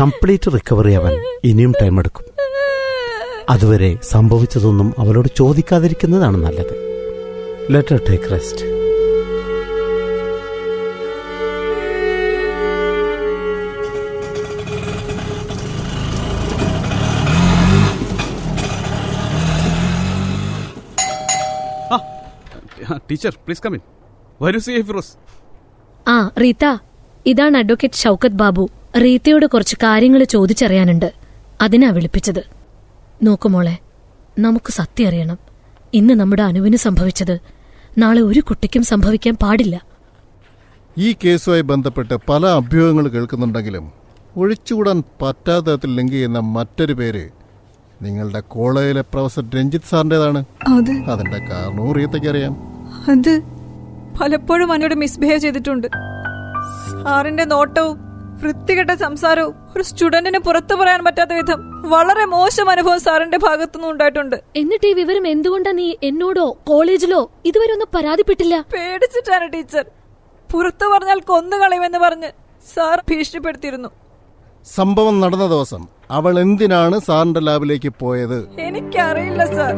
കംപ്ലീറ്റ് 0.00 0.52
റിക്കവറി 0.54 0.92
അവൻ 0.92 1.14
ഇനിയും 1.44 1.72
ടൈം 1.82 1.98
എടുക്കും. 1.98 2.26
അതുവരെ 3.50 3.98
സംഭവിച്ചതൊന്നും 4.02 4.94
അവളോട് 4.98 5.28
ചോദിക്കാതിരിക്കുന്നതാണ് 5.36 6.36
നല്ലത്. 6.36 6.74
Let her 7.70 8.00
take 8.10 8.30
rest 8.30 8.82
teacher 23.10 23.30
please 23.30 23.62
come in 23.62 23.80
വരൂ 24.42 24.58
സി 24.58 24.82
ഫിറോസ്. 24.82 25.12
ആ 26.08 26.30
റീത്ത. 26.40 26.91
ഇതാണ് 27.26 27.56
അഡ്വക്കേറ്റ് 27.56 27.94
ഷൗക്കത്ത് 27.94 28.36
ബാബു 28.36 28.70
റീത്തയോട് 29.00 29.46
കുറച്ച് 29.46 29.76
കാര്യങ്ങൾ 29.76 30.24
ചോദിച്ചറിയാനുണ്ട്. 30.24 31.12
അതിനാ 31.60 31.90
വിളിപ്പിച്ചത്. 31.90 32.44
നോക്കു 33.22 33.48
മോളെ 33.48 33.78
നമുക്ക് 34.38 34.72
സത്യം 34.72 35.08
അറിയണം. 35.08 35.38
ഇന്ന് 35.94 36.14
നമ്മുടെ 36.14 36.42
അനുവിന് 36.42 36.76
സംഭവിച്ചത് 36.76 37.38
നാളെ 37.98 38.20
ഒരു 38.20 38.40
കുട്ടിക്കും 38.40 38.82
സംഭവിക്കാൻ 38.82 39.36
പാടില്ല. 39.42 39.82
ഈ 40.98 41.14
കേസുമായി 41.24 41.60
ബന്ധപ്പെട്ട് 41.60 42.14
പല 42.28 42.46
അഭ്യൂഹങ്ങൾ 42.46 43.08
കേൾക്കുന്നുണ്ടെങ്കിലും 43.08 43.92
ഒഴിച്ചുകൂടാൻ 44.36 45.02
പറ്റാത്ത 45.22 45.66
തരത്തിൽ 45.66 45.94
ലിങ്ക് 45.96 46.12
ചെയ്യുന്ന 46.12 46.38
മറ്റൊരു 46.38 46.92
പേര് 46.92 47.28
നിങ്ങളുടെ 48.02 48.40
കോളേജിലെ 48.40 49.00
പ്രൊഫസർ 49.00 49.44
രഞ്ജിത്ത് 49.56 49.86
സാറിന്റെതാണ് 49.90 50.44
അത് 50.68 50.90
അതിന്റെ 50.90 51.38
കാരണവും 51.38 51.92
റീത്തയ്ക്ക് 51.94 52.28
അറിയാം. 52.28 52.56
അത് 53.10 53.42
പലപ്പോഴും 54.20 54.72
അവനോട് 54.72 54.94
മിസ്ബിഹേവ് 54.94 55.38
ചെയ്തിട്ടുണ്ട്. 55.38 55.86
സാറിന്റെ 57.04 57.44
നോട്ടവും 57.52 57.96
വൃത്തികെട്ട 58.42 58.92
സംസാരവും 59.02 59.54
ഒരു 59.76 59.84
സ്റ്റുഡന്റിന് 59.88 60.38
പുറത്തു 60.46 60.74
പറയാൻ 60.80 61.00
പറ്റാത്ത 61.06 61.32
വിധം 61.38 61.60
വളരെ 61.92 62.24
മോശം 62.34 62.68
അനുഭവം 62.70 63.00
സാറിന്റെ 63.06 63.38
ഭാഗത്തുനിന്നും 63.46 63.90
ഉണ്ടായിട്ടുണ്ട്. 63.92 64.36
എന്നിട്ട് 64.60 64.86
ഈ 64.90 64.94
വിവരം 65.00 65.24
എന്തുകൊണ്ടാ 65.32 65.72
നീ 65.80 65.88
എന്നോടോ 66.08 66.46
കോളേജിലോ 66.70 67.20
ഇതുവരെ 67.50 67.72
ഒന്നും 67.76 67.90
പരാതിപ്പെട്ടില്ല? 67.96 68.56
പേടിച്ചിട്ടാണ് 68.74 69.46
ടീച്ചർ. 69.54 69.84
പുറത്തു 70.50 70.86
പറഞ്ഞാൽ 70.92 71.18
കൊന്നു 71.30 71.56
കളയുമെന്ന് 71.62 72.00
പറഞ്ഞ് 72.04 72.30
സാർ 72.74 72.96
ഭീഷണിപ്പെടുത്തിയിരുന്നു. 73.10 73.90
സംഭവം 74.76 75.14
നടന്ന 75.22 75.46
ദിവസം 75.54 75.82
അവൾ 76.18 76.32
എന്തിനാണ് 76.44 76.96
സാറിന്റെ 77.08 77.40
ലാബിലേക്ക് 77.48 77.92
പോയത്? 78.02 78.38
എനിക്കറിയില്ല 78.68 79.44
സാർ. 79.56 79.72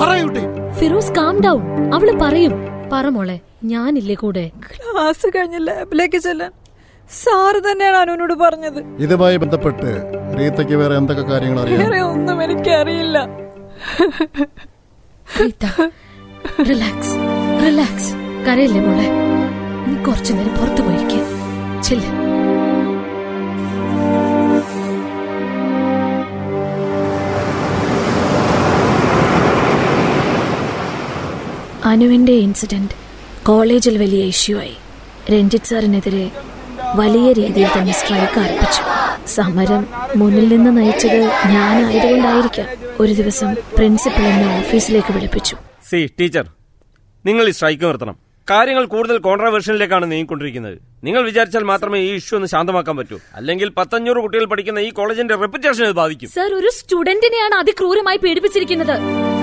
പറയൂട്ടെ 0.00 0.44
ഫിറോസ് 0.80 1.14
കാം 1.18 1.36
ഡൗൺ 1.46 1.62
അവൾ 1.96 2.10
പറയും 2.24 2.54
പറ 2.92 3.06
മോളെ 3.16 3.36
ഞാനില്ലേ 3.72 4.16
കൂടെ? 4.22 4.44
ക്ലാസ് 4.66 5.26
കഴിഞ്ഞ് 5.36 5.60
ലാബിലേക്ക് 5.68 6.18
ചെല്ലാൻ 6.26 6.52
സാറ് 7.10 7.60
തന്നെയാണ് 7.70 7.96
അനുവിനോട് 7.96 8.34
പറഞ്ഞത്. 8.34 8.80
ഇതുമായി 8.98 9.36
ബന്ധപ്പെട്ട് 9.36 9.88
റീത്തയ്ക്ക് 10.38 10.74
വേറെ 10.74 10.96
എന്തൊക്കെ 10.96 11.22
കാര്യങ്ങൾ 11.22 11.60
അറിയാം? 11.60 11.80
വേറെ 11.80 12.00
ഒന്നും 12.00 12.42
എനിക്ക് 12.42 12.70
അറിയില്ല 12.70 13.18
റിലാക്സ് 16.68 17.14
റിലാക്സ് 17.66 18.12
കരയില്ലേ 18.48 18.80
മോളെ? 18.80 19.06
നീ 19.86 20.02
കുറച്ചു 20.04 20.32
നേരം 20.32 20.54
പുറത്തു 20.58 20.82
പോയിരിക്കും. 20.82 21.24
ചെല്ല്. 21.82 22.10
അനുവിന്റെ 31.84 32.32
ഇൻസിഡന്റ് 32.32 32.94
കോളേജിൽ 33.46 33.98
വലിയ 33.98 34.24
ഇഷ്യൂ 34.24 34.58
ആയി. 34.58 34.76
രഞ്ജിത് 35.32 35.68
സാറിനെതിരെ 35.70 36.30
വലിയ 36.94 37.32
രീതിയിൽ 37.32 37.68
തന്നെ 37.78 37.92
സ്ട്രൈക്ക് 37.92 38.40
ആരംഭിച്ചു. 38.40 38.82
സമരം 39.26 39.86
മുന്നിൽ 40.16 40.48
നിന്ന് 40.48 40.76
നയിച്ചത് 40.76 41.20
ഞാനായതുകൊണ്ടായിരിക്കാം. 41.24 42.66
ഒരു 43.00 43.12
ദിവസം 43.12 43.54
പ്രിൻസിപ്പൽ 43.54 44.22
എന്നെ 44.22 44.58
ഓഫീസിലേക്ക് 44.58 45.12
വിളിപ്പിച്ചു. 45.12 45.56
സി 45.90 46.10
ടീച്ചർ 46.20 46.44
നിങ്ങൾ 47.26 47.48
ഈ 47.48 47.50
സ്ട്രൈക്ക് 47.50 47.84
നിർത്തണം. 47.84 48.16
കാര്യങ്ങൾ 48.50 48.84
കൂടുതൽ 48.84 49.18
കോൺട്രവേഴ്ഷനിലേക്കാണ് 49.18 50.10
നീങ്ങിക്കൊണ്ടിരിക്കുന്നത്. 50.12 50.78
നിങ്ങൾ 51.04 51.22
വിചാരിച്ചാൽ 51.22 51.62
മാത്രമേ 51.62 51.98
ഈ 51.98 52.14
ഇഷ്യൂ 52.14 52.36
ഒന്ന് 52.36 52.48
ശാന്തമാക്കാൻ 52.48 52.96
പറ്റൂ. 52.96 53.18
അല്ലെങ്കിൽ 53.34 53.68
പത്തഞ്ഞൂറ് 53.68 54.16
കുട്ടികൾ 54.16 54.44
പഠിക്കുന്ന 54.44 54.78
ഈ 54.78 54.90
കോളേജിന്റെ 54.90 55.34
റെപ്യൂട്ടേഷൻ 55.34 55.84
ഇത് 55.84 55.92
ബാധിക്കും. 55.92 56.28
സർ 56.28 56.54
ഒരു 56.54 56.70
സ്റ്റുഡന്റിനെയാണ് 56.78 57.54
അതിക്രൂരമായി 57.54 58.16
പീഡിപ്പിച്ചിരിക്കുന്നത്. 58.16 58.96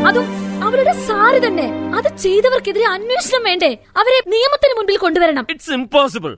അതും 0.07 0.25
അവരുടെ 0.63 0.91
സാറ് 0.91 1.47
തന്നെ. 1.47 1.67
അത് 1.95 2.17
ചെയ്തവർക്കെതിരെ 2.17 2.87
അന്വേഷണം 2.87 3.43
വേണ്ടേ? 3.43 3.77
അവരെ 3.97 4.29
നിയമത്തിന് 4.29 4.77
മുൻപിൽ 4.77 4.97
കൊണ്ടുവരണം. 4.97 5.47
ഇറ്റ്സ് 5.49 5.71
ഇമ്പോസിബിൾ 5.71 6.37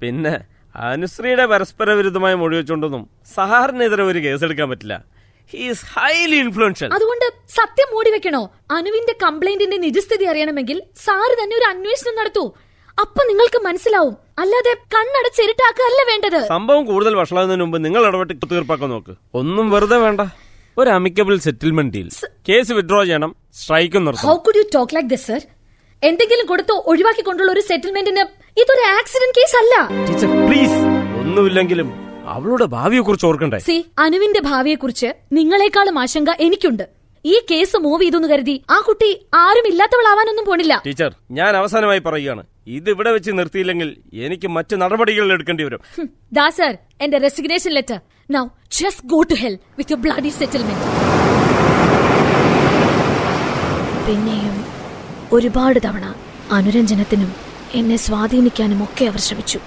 പിന്നെ 0.00 0.51
അനുശ്രീയുടെ 0.74 1.46
പരസ്പര 1.46 1.90
വിരുദ്ധമായ 1.90 2.34
മൊഴി 2.34 2.56
വെച്ചുകൊണ്ടൊന്നും 2.56 3.10
സഹാറിനെതിരെ 3.34 4.02
ഒരു 4.02 4.18
കേസ് 4.18 4.44
എടുക്കാൻ 4.44 4.68
പറ്റില്ല 4.70 5.04
ഹീസ് 5.52 5.86
ഹൈലി 5.94 6.36
ഇൻഫ്ലുവൻഷ്യൽ 6.36 6.90
അതുകൊണ്ട് 6.96 7.26
സത്യം 7.48 7.88
മൂടി 7.94 8.10
വെക്കണോ? 8.10 8.50
അനുവിന്റെ 8.70 9.14
കംപ്ലൈന്റിന്റെ 9.22 9.76
നിജസ്ഥിതി 9.76 10.24
അറിയണമെങ്കിൽ 10.24 10.82
സാറ് 11.06 11.34
തന്നെ 11.42 11.56
ഒരു 11.56 11.64
അന്വേഷണം 11.64 12.14
നടത്തൂ. 12.20 12.44
അപ്പൊ 13.02 13.20
നിങ്ങൾക്ക് 13.28 13.60
മനസ്സിലാവും. 13.66 14.16
അല്ലാതെ 14.38 14.72
കണ്ണടച്ചിരുട്ടാക്കല്ല 14.94 16.00
വേണ്ടത്. 16.10 16.46
സംഭവം 16.46 16.84
കൂടുതൽ 16.86 17.16
വഷളാകുന്നതിന് 17.16 17.64
മുമ്പ് 17.64 17.84
നിങ്ങൾ 17.84 18.06
ഇടപെട്ട് 18.06 18.50
തീർപ്പാക്കാൻ 18.52 18.90
നോക്ക്. 18.90 19.14
ഒന്നും 19.34 19.70
വെറുതെ 19.70 19.96
വേണ്ട. 19.96 20.20
ഒരു 20.78 20.90
amicable 20.90 21.36
settlement 21.38 21.94
deal 21.96 22.08
case 22.48 22.72
withdraw 22.72 23.04
ചെയ്യണം. 23.04 23.36
സ്ട്രൈക്കും 23.54 24.00
ഹൗ 24.00 24.06
നിർത്തണം. 24.06 24.38
Could 24.46 24.56
you 24.56 24.64
talk 24.74 24.94
like 24.96 25.10
this 25.10 25.26
sir 25.26 25.40
എന്തെങ്കിലും 26.08 26.46
കൊടുത്തോ 26.50 26.76
ഒഴിവാക്കിക്കൊണ്ടുള്ള 26.90 27.50
ഒരു 27.56 27.62
സെറ്റിൽമെന്റിന് 27.66 28.22
ഇതൊരു 28.62 28.84
ആക്സിഡന്റ് 28.98 29.36
കേസ് 29.38 29.56
അല്ല 29.60 29.74
ടീച്ചർ 30.08 30.30
പ്ലീസ്. 30.48 30.78
ഒന്നുമില്ലെങ്കിലും 31.20 31.88
അവളുടെ 32.34 32.66
ഭാവിയെ 32.76 33.02
കുറിച്ച് 33.06 33.26
ഓർക്കണ്ടേ? 33.28 33.58
സി 33.68 33.76
അനുവിന്റെ 34.04 34.40
ഭാവിയെ 34.50 34.76
കുറിച്ച് 34.82 35.08
നിങ്ങളെക്കാളും 35.38 35.96
ആശങ്ക 36.02 36.30
എനിക്കുണ്ട്. 36.46 36.84
ഈ 37.24 37.34
കേസ് 37.50 37.76
മൂവ് 37.84 38.02
ചെയ്തെന്ന് 38.02 38.28
കരുതി 38.32 38.54
ആ 38.74 38.78
കുട്ടി 38.86 39.10
ആരും 39.42 39.66
ഇല്ലാത്തവളാവാനൊന്നും 39.70 40.46
പോണില്ല. 40.48 40.74
ടീച്ചർ 40.86 41.10
ഞാൻ 41.38 41.52
അവസാനമായി 41.60 42.02
പറയുകയാണ്. 42.06 42.42
ഇത് 42.78 42.88
ഇവിടെ 42.94 43.10
വെച്ച് 43.16 43.30
നിർത്തിയില്ലെങ്കിൽ 43.38 43.88
എനിക്ക് 44.26 44.48
മറ്റു 44.56 44.74
നടപടികൾ 44.82 45.32
എടുക്കേണ്ടി 45.36 45.64
വരും. 45.68 45.80
ദാസർ 46.38 46.38
ദാ 46.38 46.46
സർ 46.58 46.72
എന്റെ 47.04 47.18
resignation 47.26 47.72
letter 47.78 47.98
now 48.36 48.44
just 48.80 49.06
go 49.14 49.20
to 49.32 49.38
hell 49.42 49.54
with 49.78 49.92
your 49.94 50.02
bloody 50.06 50.32
settlement 50.40 50.86
പിന്നെയും 54.08 54.56
ഒരുപാട് 55.32 55.80
തവണ 55.84 56.14
അനുരഞ്ജനത്തിനും 56.52 57.32
എന്നെ 57.74 57.96
സ്വാധീനിക്കാനും 57.96 58.84
ഒക്കെ 58.84 59.04
അവർ 59.04 59.18
ശ്രമിച്ചു. 59.18 59.58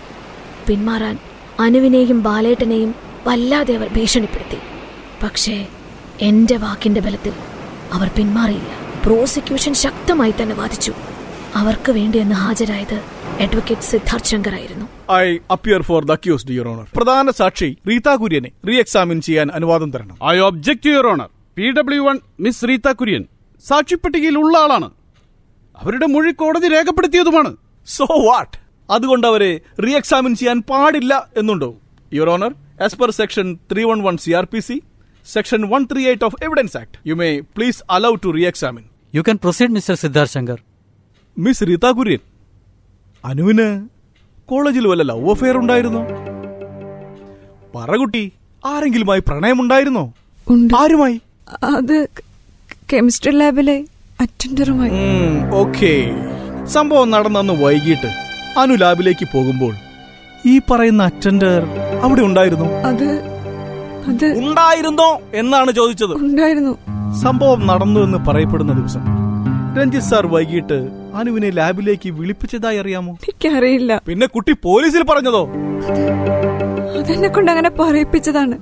പിന്മാറാൻ 0.67 1.17
അനുവിനെയും 1.60 2.23
ബാലേട്ടനെയും 2.23 2.95
വല്ലാതെ 3.28 3.75
അവർ 3.75 3.89
ഭീഷണിപ്പെടുത്തി. 3.93 4.58
പക്ഷേ 5.23 5.67
എന്റെ 6.21 6.58
വാക്കിന്റെ 6.58 7.01
ബലത്തിൽ 7.01 7.34
അവർ 7.93 8.08
പിന്മാറിയില്ല. 8.08 8.67
പ്രോസിക്യൂഷൻ 9.06 9.73
ശക്തമായി 9.73 10.34
തന്നെ 10.41 10.56
വാദിച്ചു. 10.56 10.93
അവർക്ക് 11.56 11.91
വേണ്ടി 11.91 12.17
എന്ന് 12.17 12.36
ഹാജരായത് 12.36 13.01
അഡ്വക്കേറ്റ് 13.39 13.82
സിദ്ധാർത്ഥ് 13.82 14.28
ശങ്കർ 14.28 14.54
ആയിരുന്നു. 14.54 14.86
I 15.12 15.38
appear 15.51 15.82
for 15.82 16.06
the 16.06 16.12
accused 16.12 16.51
your 16.51 16.67
honour. 16.67 16.88
പ്രധാന 16.95 17.30
സാക്ഷി 17.30 17.78
റീത 17.89 18.15
കുര്യനെ 18.15 18.51
റീ 18.67 18.80
എക്സാമിൻ 18.80 19.21
ചെയ്യാൻ 19.21 19.49
അനുവാദം 19.54 19.91
തരണം. 19.91 20.17
I 20.30 20.38
object 20.38 20.88
your 20.88 21.08
honour. 21.08 21.30
P 21.58 21.71
W 21.71 22.01
one 22.01 22.19
miss 22.39 22.67
Reetha 22.67 22.91
Kurian. 22.91 23.25
സാക്ഷിപ്പട്ടികയിൽ 23.67 24.38
ഉള്ള 24.38 24.58
ആളാണ്. 24.58 24.89
അവരുടെ 25.81 26.05
മൊഴി 26.05 26.31
കോടതി 26.31 26.67
രേഖപ്പെടുത്തിയതുമാണ്. 26.67 27.55
സോ 27.88 28.05
വാട്ട് 28.27 28.57
അതുകൊണ്ട് 28.91 29.27
അവരെ 29.27 29.61
റീ 29.83 29.95
എക്സാമിൻ 29.95 30.35
ചെയ്യാൻ 30.35 30.61
പാടില്ല 30.61 31.27
എന്നുണ്ടോ? 31.38 31.75
Your 32.13 32.29
honour 32.29 32.55
as 32.83 32.97
per 32.97 33.11
section 33.11 33.59
three 33.71 33.83
one 33.83 34.01
one 34.01 34.17
C 34.17 34.31
R 34.31 34.45
P 34.45 34.59
C 34.59 34.81
section 35.33 35.69
one 35.69 35.88
three 35.91 36.07
eight 36.07 36.23
of 36.23 36.35
evidence 36.43 36.77
act 36.77 37.07
you 37.07 37.13
may 37.13 37.39
please 37.39 37.83
allow 37.89 38.15
to 38.15 38.29
reexamine 38.45 38.83
you 39.15 39.21
can 39.21 39.38
proceed 39.38 39.69
mister 39.69 39.95
Siddharth 39.95 40.33
Shankar 40.33 40.61
miss 41.38 41.63
Reetha 41.67 41.91
Kurian 41.91 42.19
അനുവിന് 43.25 43.88
കോളേജിൽ 44.45 44.88
വല്ല 44.88 45.03
love 45.03 45.29
affair 45.29 45.57
ഉണ്ടായിരുന്നോ? 45.57 46.01
പറകുട്ടി 47.75 48.31
ആരെങ്കിലുമായി 48.65 49.19
പ്രണയമുണ്ടായിരുന്നോ? 49.19 50.13
ഉണ്ട്. 50.49 50.73
ആരുമായി? 50.73 51.21
അത് 51.63 52.07
chemistry 52.93 53.31
ലാബിലെ 53.31 53.85
അറ്റൻഡറുമായി 54.25 54.91
okay. 55.61 55.93
സംഭവം 56.75 57.07
നടന്നന്ന് 57.15 57.53
വൈകിട്ട് 57.63 58.09
അനു 58.61 58.73
ലാബിലേക്ക് 58.83 59.25
പോകുമ്പോൾ 59.33 59.73
ഈ 60.51 60.53
പറയുന്ന 60.69 61.03
അറ്റൻഡർ 61.09 61.61
അവിടെ 62.05 62.21
ഉണ്ടായിരുന്നു? 62.29 62.67
അത് 62.89 63.07
അത് 64.09 64.25
ഉണ്ടായിരുന്നോ 64.41 65.09
എന്നാണ് 65.41 65.71
ചോദിച്ചത്. 65.71 66.13
ഉണ്ടായിരുന്നു. 66.25 66.73
സംഭവം 67.23 67.61
നടന്നു 67.69 67.99
എന്ന് 67.99 68.19
പറയപ്പെടുന്ന 68.27 68.73
ദിവസം 68.79 69.03
രഞ്ജിത്ത് 69.77 70.09
സാർ 70.09 70.25
വൈകിട്ട് 70.33 70.77
അനുവിനെ 71.19 71.49
ലാബിലേക്ക് 71.59 72.09
വിളിപ്പിച്ചതായി 72.19 72.77
അറിയാമോ? 72.83 73.13
എനിക്കറിയില്ല 73.23 73.97
പിന്നെ 74.09 74.27
കുട്ടി 74.35 74.53
പോലീസിൽ 74.67 75.03
പറഞ്ഞതോ? 75.11 75.43
അതെന്നെ 76.99 77.29
കൊണ്ട് 77.29 77.49
അങ്ങനെ 77.53 77.71
പറയിപ്പിച്ചതാണ്. 77.79 78.57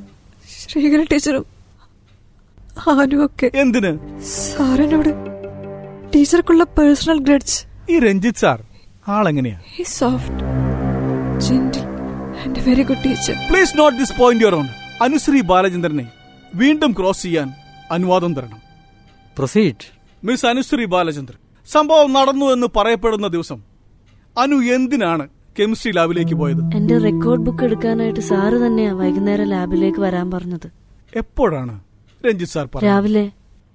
ശ്രീകല 0.69 1.03
ടീച്ചറും 1.11 1.45
ആരുമൊക്കെ 2.93 3.47
എന്തിന്? 3.63 3.91
സാറിനോട് 4.33 5.11
ടീച്ചർക്കുള്ള 6.15 6.63
പേഴ്സണൽ 6.77 7.19
ഗ്രഡ്സ്. 7.27 7.57
ഈ 7.89 7.95
Ranjith 7.99 8.41
sir 8.43 8.59
ആളെങ്ങനെയാ? 9.15 9.57
Soft 9.99 10.41
gentle 11.45 11.85
and 12.43 12.61
very 12.67 12.83
good 12.89 13.03
teacher 13.05 13.35
please 13.51 13.73
note 13.79 13.95
this 14.01 14.15
point 14.19 14.43
your 14.45 14.55
honour 14.59 14.67
Anushree 15.05 15.41
ബാലചന്ദ്രനെ 15.51 16.05
വീണ്ടും 16.55 16.91
ക്രോസ് 16.99 17.23
ചെയ്യാൻ 17.25 17.47
അനുവാദം 17.91 18.31
തരണം. 18.37 18.59
പ്രൊസീഡ് 19.37 19.85
മിസ് 20.23 20.45
അനുശ്രീ 20.51 20.85
ബാലചന്ദ്രൻ 20.95 21.39
സംഭവം 21.67 22.09
നടന്നു 22.13 22.45
എന്ന് 22.55 22.67
പറയപ്പെടുന്ന 22.77 23.27
ദിവസം 23.27 23.59
അനു 24.35 24.57
എന്തിനാണ് 24.75 25.25
കെമിസ്ട്രി 25.59 25.91
ലാബിലേക്ക് 25.97 26.35
പോയത്? 26.41 26.61
എന്റെ 26.77 26.95
റെക്കോർഡ് 27.07 27.43
ബുക്ക് 27.47 27.63
എടുക്കാനായിട്ട് 27.63 28.19
സാറ് 28.31 28.57
തന്നെയാ 28.65 28.91
വൈകുന്നേരം 29.01 29.47
ലാബിലേക്ക് 29.55 30.01
വരാൻ 30.07 30.27
പറഞ്ഞത്. 30.31 30.67
എപ്പോഴാണ് 31.21 31.75
രഞ്ജിത്ത് 32.27 32.53
സാർ 32.53 32.65
പറഞ്ഞത്? 32.65 32.89
രാവിലെ 32.89 33.25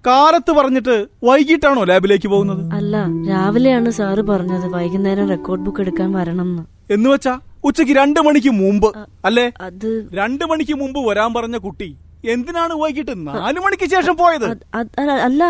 കാലത്ത് 0.09 0.53
പറഞ്ഞിട്ട് 0.53 0.95
വൈകിട്ടാണോ 1.25 1.83
ലാബിലേക്ക് 1.85 2.29
പോകുന്നത്? 2.29 2.63
അല്ല 2.75 2.97
രാവിലെയാണ് 3.29 3.91
സാറ് 3.91 4.23
പറഞ്ഞത് 4.29 4.67
വൈകുന്നേരം 4.69 5.29
റെക്കോർഡ് 5.29 5.61
ബുക്ക് 5.61 5.81
എടുക്കാൻ 5.81 6.11
വരണം 6.13 6.49
എന്ന്. 6.51 6.65
എന്ന് 6.91 7.09
വെച്ചാ 7.11 7.35
ഉച്ചയ്ക്ക് 7.65 7.93
രണ്ടു 7.93 8.21
മണിക്ക് 8.21 8.51
മുമ്പ് 8.55 8.89
അല്ലേ? 9.25 9.47
അത് 9.61 9.89
രണ്ടു 10.13 10.45
മണിക്ക് 10.45 10.75
മുമ്പ് 10.75 11.01
വരാൻ 11.09 11.35
പറഞ്ഞ 11.35 11.57
കുട്ടി 11.59 11.89
എന്തിനാണ് 12.29 12.75
വൈകിട്ട് 12.75 13.15
നാലു 13.29 13.61
മണിക്ക് 13.61 13.87
ശേഷം 13.91 14.17
പോയത്? 14.17 14.47
അല്ല- 14.75 15.21
അല്ല 15.23 15.43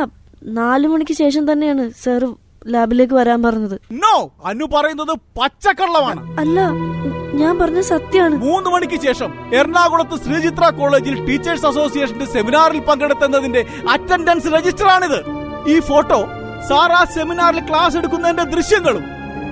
നാലു 0.57 0.89
മണിക്ക് 0.89 1.13
ശേഷം 1.15 1.53
തന്നെയാണ് 1.53 1.85
സാറ് 2.03 2.29
ലാബിലേക്ക് 2.75 3.15
വരാൻ 3.15 3.43
പറഞ്ഞത്. 3.43 3.77
നോ 4.05 4.15
അനു 4.45 4.65
പറയുന്നത് 4.75 5.13
പച്ചക്കള്ളമാണ്. 5.39 6.21
അല്ല 6.41 6.61
ഞാൻ 7.41 7.59
പറഞ്ഞ 7.59 7.81
സത്യമാണ് 7.81 8.37
മൂന്ന് 8.45 8.71
മണിക്ക് 8.71 8.99
ശേഷം 9.03 9.31
എറണാകുളത്ത് 9.55 10.17
ശ്രീചിത്ര 10.25 10.65
കോളേജിൽ 10.79 11.27
ടീച്ചേഴ്സ് 11.27 11.67
അസോസിയേഷന്റെ 11.67 12.27
സെമിനാറിൽ 12.35 12.81
പങ്കെടുത്തതിന്റെ 12.81 13.63
അറ്റൻഡൻസ് 13.95 14.53
രജിസ്റ്റർ 14.57 14.89
ആണിത് 14.95 15.19
ഈ 15.73 15.81
ഫോട്ടോ 15.81 16.21
സാർ 16.69 16.93
ആ 16.93 17.05
സെമിനാറിൽ 17.17 17.63
ക്ലാസ് 17.69 17.97
എടുക്കുന്നതിന്റെ 17.97 18.45
ദൃശ്യങ്ങളും. 18.55 19.05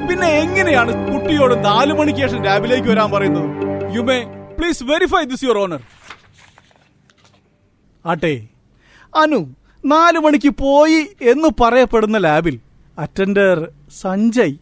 പിന്നെ 0.08 0.28
എങ്ങനെയാണ് 0.40 0.92
കുട്ടിയോട് 1.06 1.64
നാലു 1.64 1.94
മണിക്ക് 1.94 2.20
ശേഷം 2.20 2.42
ലാബിലേക്ക് 2.42 2.88
വരാൻ 2.88 3.10
പറയുന്നത്? 3.10 3.48
You 3.96 4.00
may 4.00 4.18
please 4.58 4.84
verify 4.84 5.22
this 5.24 5.44
your 5.44 5.58
honour 5.58 5.82
ആട്ടെ 8.04 8.34
അനു 9.16 9.40
നാലു 9.84 10.18
മണിക്ക് 10.18 10.48
പോയി 10.48 11.00
എന്ന് 11.32 11.48
പറയപ്പെടുന്ന 11.60 12.18
ലാബിൽ 12.18 12.56
അറ്റൻഡർ 12.98 13.58
സഞ്ജയ് 14.02 14.54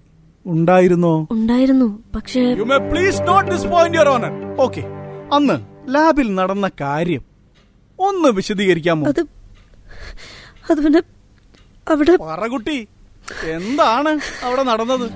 ഉണ്ടായിരുന്നോ? 0.46 1.12
ഉണ്ടായിരുന്നു. 1.34 1.86
പക്ഷേ 2.14 2.40
you 2.60 2.64
may 2.72 2.78
please 2.90 3.20
note 3.28 3.48
this 3.52 3.68
point 3.72 3.98
your 3.98 4.08
honour 4.14 4.32
okay. 4.64 4.82
അന്ന് 5.36 5.56
ലാബിൽ 5.94 6.28
നടന്ന 6.38 6.66
കാര്യം 6.82 7.22
ഒന്ന് 7.98 8.28
വിശദീകരിക്കാമോ? 8.38 9.04
അത് 9.12 9.22
അത് 10.70 10.78
പിന്നെ 10.84 11.00
അവിടെ 11.86 12.14
പറകുട്ടി 12.28 12.76
എന്താണ് 13.56 14.12
അവിടെ 14.46 14.62
നടന്നത്? 14.62 15.06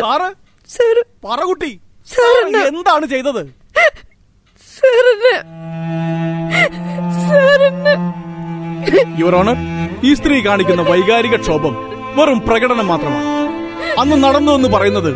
സാറ് 0.00 0.28
സാറ് 0.68 1.02
പറകുട്ടി 1.26 1.72
എന്താണ് 2.70 3.06
ചെയ്തത്? 3.12 3.42
സാറിന്റെ 4.68 5.34
യുവർ 9.20 9.36
ഈ 10.04 10.14
സ്ത്രീ 10.14 10.40
കാണിക്കുന്ന 10.40 10.82
വൈകാരിക 10.82 11.36
ക്ഷോഭം 11.36 11.76
വെറും 12.16 12.40
പ്രകടനം 12.40 12.86
മാത്രമാണ്. 12.86 13.28
അന്ന് 14.00 14.24
നടന്നു 14.24 14.52
എന്ന് 14.52 14.68
പറയുന്നത് 14.68 15.12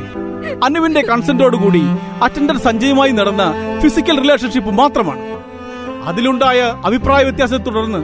അനുവിന്റെ 0.65 1.01
കൺസെന്റോടുകൂടി 1.01 1.83
അറ്റൻഡർ 2.23 2.57
സഞ്ജയുമായി 2.57 3.13
നടന്ന 3.13 3.45
ഫിസിക്കൽ 3.83 4.17
റിലേഷൻഷിപ്പ് 4.21 4.71
മാത്രമാണ്. 4.71 5.23
അതിലുണ്ടായ 6.07 6.61
അഭിപ്രായ 6.85 7.23
വ്യത്യാസത്തെ 7.23 7.65
തുടർന്ന് 7.65 8.01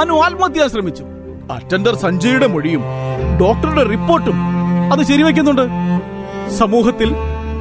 അനു 0.00 0.14
ആത്മഹത്യ 0.26 0.68
ശ്രമിച്ചു. 0.68 1.04
അറ്റൻഡർ 1.56 1.94
സഞ്ജയുടെ 1.94 2.46
മൊഴിയും 2.46 2.82
ഡോക്ടറുടെ 3.40 3.82
റിപ്പോർട്ടും 3.82 4.38
അത് 4.92 5.02
ശരിവെക്കുന്നുണ്ട്. 5.10 5.64
സമൂഹത്തിൽ 6.58 7.10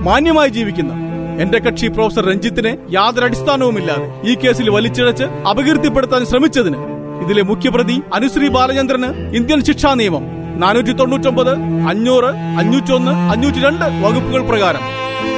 മാന്യമായി 0.08 0.50
ജീവിക്കുന്ന 0.50 1.07
എന്റെ 1.43 1.60
കക്ഷി 1.65 1.88
പ്രൊഫസർ 1.88 2.23
രഞ്ജിത്തിനെ 2.30 2.71
യാതൊരു 2.89 3.26
അടിസ്ഥാനവുമില്ലാതെ 3.28 4.08
ഈ 4.30 4.36
കേസിൽ 4.36 4.69
വലിച്ചിഴച്ച് 4.76 5.26
അപകീർത്തിപ്പെടുത്താൻ 5.52 6.26
ശ്രമിച്ചതിന് 6.26 6.80
ഇതിലെ 7.23 7.41
മുഖ്യപ്രതി 7.41 7.97
അനുശ്രീ 8.13 8.47
ബാലചന്ദ്രന് 8.47 9.10
ഇന്ത്യൻ 9.38 9.62
ശിക്ഷാ 9.67 9.93
നിയമം 10.00 10.23
നാനൂറ്റി 10.63 10.93
തൊണ്ണൂറ്റൊമ്പത് 11.00 11.52
അഞ്ഞൂറ് 11.91 12.30
അഞ്ഞൂറ്റി 12.62 12.91
ഒന്ന് 12.91 13.12
അഞ്ഞൂറ്റി 13.34 13.60
രണ്ട് 13.65 13.86
വകുപ്പുകൾ 14.04 14.41
പ്രകാരം 14.52 14.84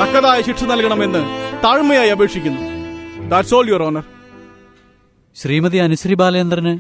തക്കതായ 0.02 0.42
ശിക്ഷ 0.42 0.64
നൽകണമെന്ന് 0.64 1.22
താഴ്മയായി 1.64 2.10
അപേക്ഷിക്കുന്നു. 2.10 2.62
That's 3.32 3.56
all 3.58 3.66
your 3.70 3.84
honour 3.88 4.06
Shrimati 5.36 5.78
Anushree 5.78 6.14
ബാലേന്ദ്രന് 6.14 6.74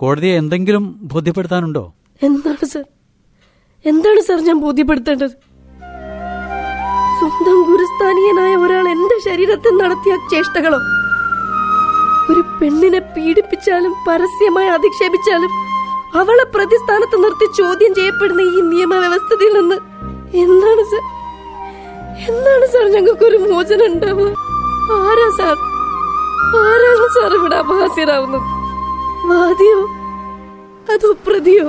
കോടതിയെ 0.00 0.34
എന്തെങ്കിലും 0.42 0.84
ബോധ്യപ്പെടുത്താനുണ്ടോ? 1.12 1.84
എന്താണ് 2.22 2.66
സർ? 2.72 2.84
എന്താണ് 3.84 4.20
സർ 4.28 4.38
ഞാൻ 4.48 4.58
ബോധ്യപ്പെടുത്തേണ്ടത്? 4.60 5.34
സ്വന്തം 7.18 7.58
ഗുരുസ്ഥാനീയനായ 7.68 8.52
ഒരാൾ 8.64 8.88
എന്റെ 8.88 9.16
ശരീരത്തിൽ 9.26 9.72
നടത്തിയ 9.82 10.14
ചേഷ്ടകളോ? 10.30 10.78
ഒരു 12.30 12.42
പെണ്ണിനെ 12.58 13.00
പീഡിപ്പിച്ചാലും 13.14 13.92
പരസ്യമായി 14.06 14.70
അധിക്ഷേപിച്ചാലും 14.76 15.52
അവളെ 16.20 16.44
പ്രതിസ്ഥാനത്ത് 16.54 17.16
നിർത്തി 17.24 17.46
ചോദ്യം 17.60 17.92
ചെയ്യപ്പെടുന്ന 17.94 18.42
ഈ 18.56 18.60
നിയമവ്യവസ്ഥയിൽ 18.72 19.52
നിന്ന് 19.58 19.76
എന്താണ് 20.44 20.84
സർ? 20.92 21.02
എന്താണ് 22.28 22.66
സാർ 22.72 22.84
ഞങ്ങൾക്ക് 22.96 23.24
ഒരു 23.30 23.38
മോചനം 23.48 23.86
ഉണ്ടാവുക? 23.92 24.28
ആരാ 24.98 25.28
സാർ? 25.38 25.56
ആരാണ് 26.64 27.08
സാർ 27.16 27.30
ഇവിടെ 27.38 27.56
അപഹാസ്യരാവുന്നത്? 27.62 28.46
വാദിയോ? 29.30 29.80
അതോ 30.94 31.10
പ്രതിയോ? 31.26 31.66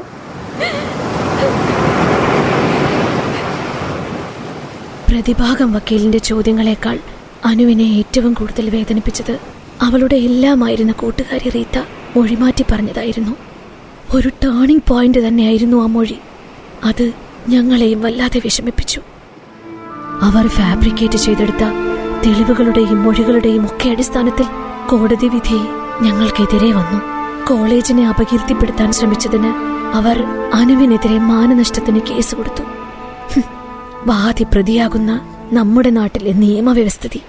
പ്രതിഭാഗം 5.26 5.74
വക്കീലിന്റെ 5.74 6.18
ചോദ്യങ്ങളെക്കാൾ 6.18 7.00
അനുവിനെ 7.46 7.84
ഏറ്റവും 7.84 8.34
കൂടുതൽ 8.34 8.70
വേദനിപ്പിച്ചത് 8.70 9.40
അവളുടെ 9.82 10.16
എല്ലാമായിരുന്ന 10.16 10.92
കൂട്ടുകാരി 10.92 11.50
റീത്ത 11.50 11.84
മൊഴിമാറ്റി 12.16 12.66
പറഞ്ഞതായിരുന്നു. 12.72 13.36
ഒരു 14.14 14.30
ടേണിംഗ് 14.30 14.82
പോയിന്റ് 14.88 15.28
തന്നെയായിരുന്നു 15.28 15.84
ആ 15.84 15.86
മൊഴി. 15.86 16.18
അത് 16.84 17.14
ഞങ്ങളെയും 17.50 18.02
വല്ലാതെ 18.02 18.42
വിഷമിപ്പിച്ചു. 18.44 19.02
അവർ 20.22 20.48
ഫാബ്രിക്കേറ്റ് 20.48 21.18
ചെയ്തെടുത്ത 21.18 21.66
തെളിവുകളുടെയും 22.26 23.04
മൊഴികളുടെയും 23.04 23.66
ഒക്കെ 23.66 23.90
അടിസ്ഥാനത്തിൽ 23.90 24.46
കോടതി 24.90 25.28
വിധി 25.28 25.60
ഞങ്ങൾക്കെതിരെ 26.02 26.72
വന്നു. 26.72 27.02
കോളേജിനെ 27.46 28.08
അപകീർത്തിപ്പെടുത്താൻ 28.08 28.92
ശ്രമിച്ചതിന് 28.92 29.54
അവർ 29.96 30.24
അനുവിനെതിരെ 30.54 31.20
മാനനഷ്ടത്തിന് 31.20 32.00
കേസ് 32.00 32.36
കൊടുത്തു. 32.36 32.75
വാദി 34.08 34.44
പ്രതിയാകുന്ന 34.44 35.12
നമ്മുടെ 35.54 35.89
നാട്ടിലെ 35.89 36.32
നിയമവ്യവസ്ഥിതി. 36.32 37.22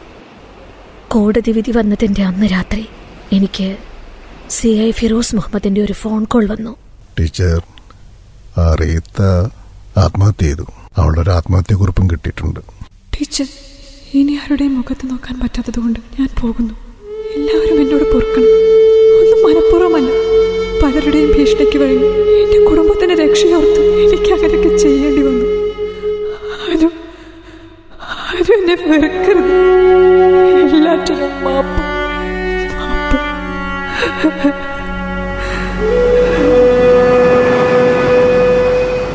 കോടതി 1.09 1.51
വിധി 1.53 1.71
വന്നതിന്റെ 1.71 2.23
അന്ന് 2.23 2.47
രാത്രി 2.47 2.85
എനിക്ക് 3.33 3.77
സി 4.51 4.69
ഐ 4.69 4.91
ഫിറോസ് 4.91 5.37
മുഹമ്മദിന്റെ 5.37 5.81
ഒരു 5.81 5.93
ഫോൺ 5.93 6.25
കോൾ 6.25 6.47
വന്നു. 6.47 6.77
ടീച്ചർ 7.19 7.63
റീത്ത 8.81 9.23
ആത്മഹത്യ 9.97 10.47
ചെയ്തു. 10.47 10.67
അവളുടെ 10.97 11.21
ഒരു 11.21 11.31
ആത്മഹത്യക്കുറിപ്പും 11.31 12.11
കിട്ടിയിട്ടുണ്ട്. 12.11 12.61
ടീച്ചർ 13.15 13.47
ഇനി 14.15 14.33
ആരുടെയും 14.33 14.75
മുഖത്ത് 14.77 15.11
നോക്കാൻ 15.11 15.41
പറ്റാത്തതുകൊണ്ട് 15.41 16.01
ഞാൻ 16.21 16.29
പോകുന്നു. 16.41 16.75
എല്ലാവരും 17.37 17.81
എന്നോട് 17.81 18.05
പൊറുക്കണം. 18.13 18.53
ഒന്നും 19.21 19.41
മനഃപൂർവമല്ല. 19.47 20.11
പലരുടെയും 20.83 21.31
ഭീഷണിക്ക് 21.37 21.79
വഴങ്ങി 21.79 22.11
എന്റെ 22.43 22.59
കുടുംബത്തിന്റെ 22.71 23.15
രക്ഷയോർത്ത് 23.15 23.83
എനിക്ക് 24.05 24.31
അങ്ങനെയൊക്കെ 24.35 24.77
ചെയ്യേണ്ടി 24.77 25.23
വന്നു. 25.23 25.36
വെറുക്കരുത് 28.91 29.55
എല്ലാറ്റിനും 30.77 31.33
മാപ്പ്. 31.45 31.83
മാപ്പ്. 34.25 34.51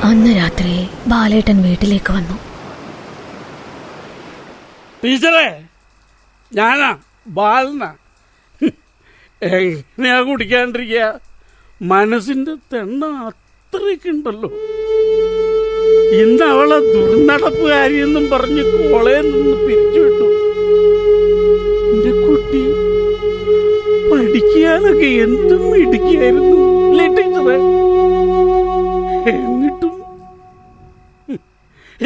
അന്ന് 0.10 0.31
രാത്രി 0.36 0.89
ബാലേട്ടൻ 1.07 1.57
വീട്ടിലേക്ക് 1.62 2.12
വന്നു. 2.13 2.38
ടീച്ചറെ 5.03 5.47
ഞാനാ 6.53 6.97
ബാലന. 7.27 7.84
എങ്ങനെയാ 9.43 10.17
കുടിക്കാണ്ടിരിക്കുക? 10.21 11.05
മനസ്സിന്റെ 11.81 12.55
തെണ്ണ 12.73 13.05
അത്രയ്ക്കുണ്ടല്ലോ 13.05 14.49
ഇന്ന് 16.19 16.45
അവളെ 16.54 16.78
ദുർനടപ്പുകാരിയെന്നും 16.93 18.24
പറഞ്ഞ് 18.32 18.63
കോളേ 18.74 19.15
നിന്ന് 19.28 19.56
പിരിച്ചുവിട്ടു. 19.65 20.28
എന്റെ 21.91 22.12
കുട്ടി 22.24 22.63
പഠിക്കാനൊക്കെ 24.10 25.10
എന്തും 25.26 25.63
ടീച്ചറെ? 27.17 27.58
എന്നിട്ടും 29.34 29.93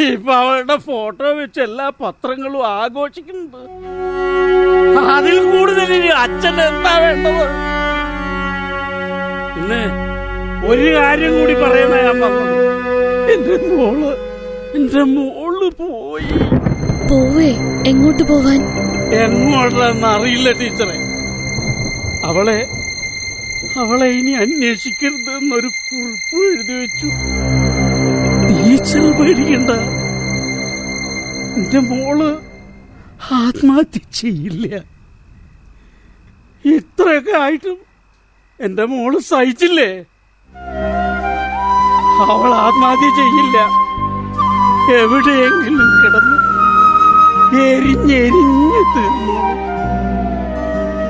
ഇപ്പൊ 0.08 0.32
അവളുടെ 0.40 0.76
ഫോട്ടോ 0.88 1.28
വെച്ച് 1.40 1.60
എല്ലാ 1.68 1.86
പത്രങ്ങളും 2.02 2.64
ആഘോഷിക്കുന്നത് 2.78 3.62
അതിൽ 5.16 5.36
കൂടുതൽ 5.52 5.90
അച്ഛൻ 6.24 6.56
എന്താ 6.68 6.92
വേണ്ടത്? 7.04 7.44
പിന്നെ 9.54 9.82
ഒരു 10.70 10.88
കാര്യം 10.98 11.32
കൂടി 11.38 11.54
പറയുന്ന 11.62 11.96
ഞാൻ 12.06 12.18
പറഞ്ഞത് 12.24 12.54
എന്റെ 13.36 13.56
മോൾ 13.76 14.00
എന്റെ 14.76 15.02
മോൾ 15.02 15.58
പോയി. 15.80 16.30
പോവേ 17.10 17.50
എങ്ങോട്ട് 17.90 18.22
പോവാൻ? 18.22 18.60
എങ്ങോട്ടാന്ന് 19.24 20.06
അറിയില്ല 20.06 20.48
ടീച്ചറെ. 20.52 20.96
അവളെ 22.30 22.58
അവളെ 23.82 24.08
ഇനി 24.18 24.32
അന്വേഷിക്കരുത് 24.42 25.30
എന്നൊരു 25.38 25.70
കുറിപ്പ് 25.78 26.38
എഴുതി 26.48 26.74
വെച്ചു. 26.80 27.08
ടീച്ചർ 28.48 29.04
പേടിക്കണ്ട. 29.18 29.70
എന്റെ 31.58 31.80
മോൾ 31.90 32.18
ആത്മഹത്യ 33.32 34.00
ചെയ്യില്ല. 34.14 34.66
ഇത്രയൊക്കെ 36.64 37.34
ആയിട്ടും 37.44 37.78
എന്റെ 38.60 38.84
മോൾ 38.84 39.12
സഹിച്ചില്ലേ? 39.30 39.90
അവൾ 42.24 42.50
ആത്മഹത്യ 42.64 43.08
ചെയ്യില്ല. 43.18 43.56
എവിടെയെങ്കിലും 45.00 45.90
കിടന്ന് 46.00 46.36
എരിഞ്ഞെരിഞ്ഞ് 47.64 48.80
തീർന്നു 48.94 49.36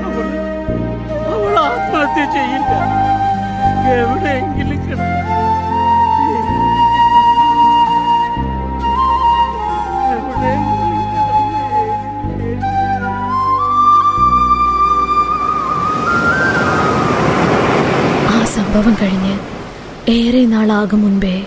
അവൾ 0.07 0.27
അവൾ 1.33 1.53
ആത്മഹത്യ 1.65 2.23
ചെയ്യില്ല. 2.35 2.73
എവിടെയെങ്കിലും 3.95 3.97
എവിടെയെങ്കിലും 3.97 4.76
നാളാകും 20.57 21.01
മുൻപേ 21.01 21.45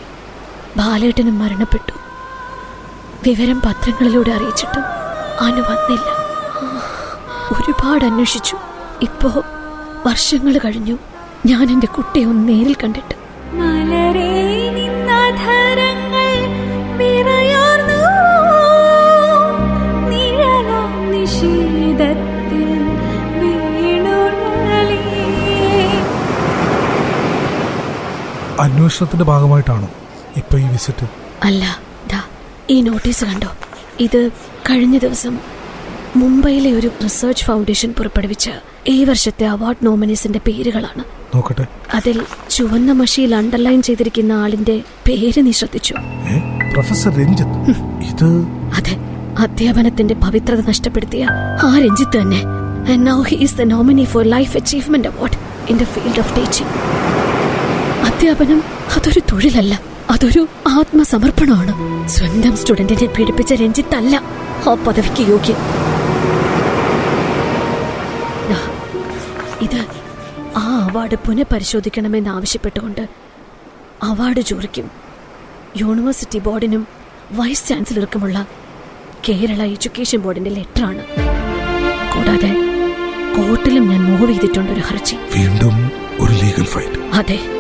ബാലേട്ടനും 0.76 1.38
മരണപ്പെട്ടു. 1.38 1.92
വിവരം 3.26 3.60
പത്രങ്ങളിലൂടെ 3.60 4.30
അറിയിച്ചിട്ടും 4.30 4.82
അനു 5.40 5.60
വന്നില്ല. 5.62 6.04
ഒരുപാട് 7.52 8.04
അന്വേഷിച്ചു. 8.04 8.56
ഇപ്പോ 9.02 9.44
വർഷങ്ങൾ 10.06 10.58
കഴിഞ്ഞു. 10.58 10.98
ഞാൻ 11.46 11.70
എന്റെ 11.70 11.86
കുട്ടിയെ 11.86 12.24
ഒന്ന് 12.24 12.48
നേരിൽ 12.48 12.76
കണ്ടിട്ട്. 12.84 13.14
മലരേ 13.54 14.70
നിന്നധരങ്ങൾ 14.70 16.09
അന്വേഷണത്തിന്റെ 28.60 29.24
ഭാഗമായിട്ടാണോ 29.24 29.88
ഇപ്പൊ 30.36 30.58
ഈ 30.58 30.62
വിസിറ്റ്? 30.62 31.06
അല്ല 31.42 31.64
ദാ 32.12 32.20
ഈ 32.70 32.80
നോട്ടീസ് 32.80 33.24
കണ്ടോ? 33.24 33.48
ഇത് 34.00 34.28
കഴിഞ്ഞ 34.70 34.98
ദിവസം 34.98 35.38
മുംബൈയിലെ 36.16 36.72
ഒരു 36.72 36.90
റിസർച്ച് 37.04 37.44
ഫൗണ്ടേഷൻ 37.44 37.94
പുറപ്പെടുവിച്ച 37.98 38.50
ഈ 38.88 39.04
വർഷത്തെ 39.04 39.44
അവാർഡ് 39.46 39.86
നോമിനീസിന്റെ 39.86 40.40
പേരുകളാണ്. 40.46 41.04
നോക്കട്ടെ. 41.34 41.64
അതിൽ 41.94 42.22
ചുവന്ന 42.50 42.92
മഷിയിൽ 42.92 43.34
അണ്ടർലൈൻ 43.34 43.82
ചെയ്തിരിക്കുന്ന 43.82 44.32
ആളിന്റെ 44.32 44.76
പേര് 45.08 45.46
നീ 45.46 45.50
ശ്രദ്ധിച്ചു? 45.50 45.94
പ്രൊഫസർ 46.72 47.12
രഞ്ജിത്ത്. 47.18 47.58
ഇത് 48.12 48.28
അതെ 48.78 48.96
അധ്യാപനത്തിന്റെ 49.38 50.14
പവിത്രത 50.14 50.68
നഷ്ടപ്പെടുത്തിയ 50.68 51.24
ആ 51.62 51.78
രഞ്ജിത്ത് 51.78 52.16
തന്നെ. 52.22 52.40
Now 52.96 53.22
he 53.22 53.36
is 53.36 53.56
is 53.56 53.66
nominee 53.66 54.04
for 54.04 54.24
life 54.24 54.56
achievement 54.56 55.08
award 55.08 55.38
in 55.70 55.78
in 55.78 55.84
field 55.84 56.20
of 56.20 56.32
teaching. 56.38 56.70
അധ്യാപനം 58.20 58.62
അതൊരു 58.96 59.20
തൊഴിലല്ല. 59.32 59.80
അതൊരു 60.10 60.48
ആത്മസമർപ്പണമാണ്. 60.68 61.72
സ്വന്തം 62.08 62.56
സ്റ്റുഡന്റിനെ 62.56 63.06
പീഡിപ്പിച്ച 63.06 63.54
രഞ്ജിത്ത് 63.54 63.94
അല്ല 63.94 64.22
ആ 64.68 64.74
പദവിക്ക് 64.86 65.22
യോഗ്യൻ. 65.30 65.56
ഇത് 69.62 69.86
ആ 70.56 70.88
അവാർഡ് 70.90 71.14
പുനഃപരിശോധിക്കണമെന്ന് 71.14 72.30
ആവശ്യപ്പെട്ടുകൊണ്ട് 72.30 73.08
അവാർഡ് 74.02 74.40
ജൂറിക്കും 74.40 74.90
യൂണിവേഴ്സിറ്റി 75.76 76.38
ബോർഡിനും 76.38 76.86
വൈസ് 77.32 77.68
ചാൻസലർക്കുമുള്ള 77.68 78.46
കേരള 79.28 79.62
എഡ്യൂക്കേഷൻ 79.62 80.18
ബോർഡിന്റെ 80.18 80.50
ലെറ്ററാണ്. 80.50 81.04
കൂടാതെ 82.12 82.52
കോർട്ടിലും 83.36 83.88
ഞാൻ 83.88 84.04
മൂവ് 84.04 84.32
ചെയ്തിട്ടുണ്ട് 84.32 84.72
ഒരു 84.72 84.80
ഹർജി. 84.80 85.16
വീണ്ടും 85.36 85.90
ഒരു 86.20 86.32
ലീഗൽ 86.32 86.64
ഫൈറ്റ് 86.64 87.00
അതെ. 87.12 87.59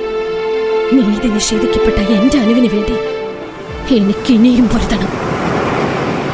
നീതി 0.92 1.28
നിഷേധിക്കപ്പെട്ട 1.28 1.96
എന്റെ 1.96 2.38
അനുവിന് 2.38 2.68
വേണ്ടി 2.74 2.96
എനിക്ക് 3.94 4.32
ഇനിയും 4.32 4.68
പൊരുത്തണം 4.68 5.10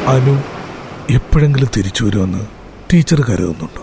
അനു 0.09 0.35
എപ്പോഴെങ്കിലും 1.11 1.69
തിരിച്ചു 1.77 2.05
വരുമെന്ന് 2.05 2.39
ടീച്ചർ 2.93 3.21
കരുതുന്നുണ്ടോ? 3.21 3.83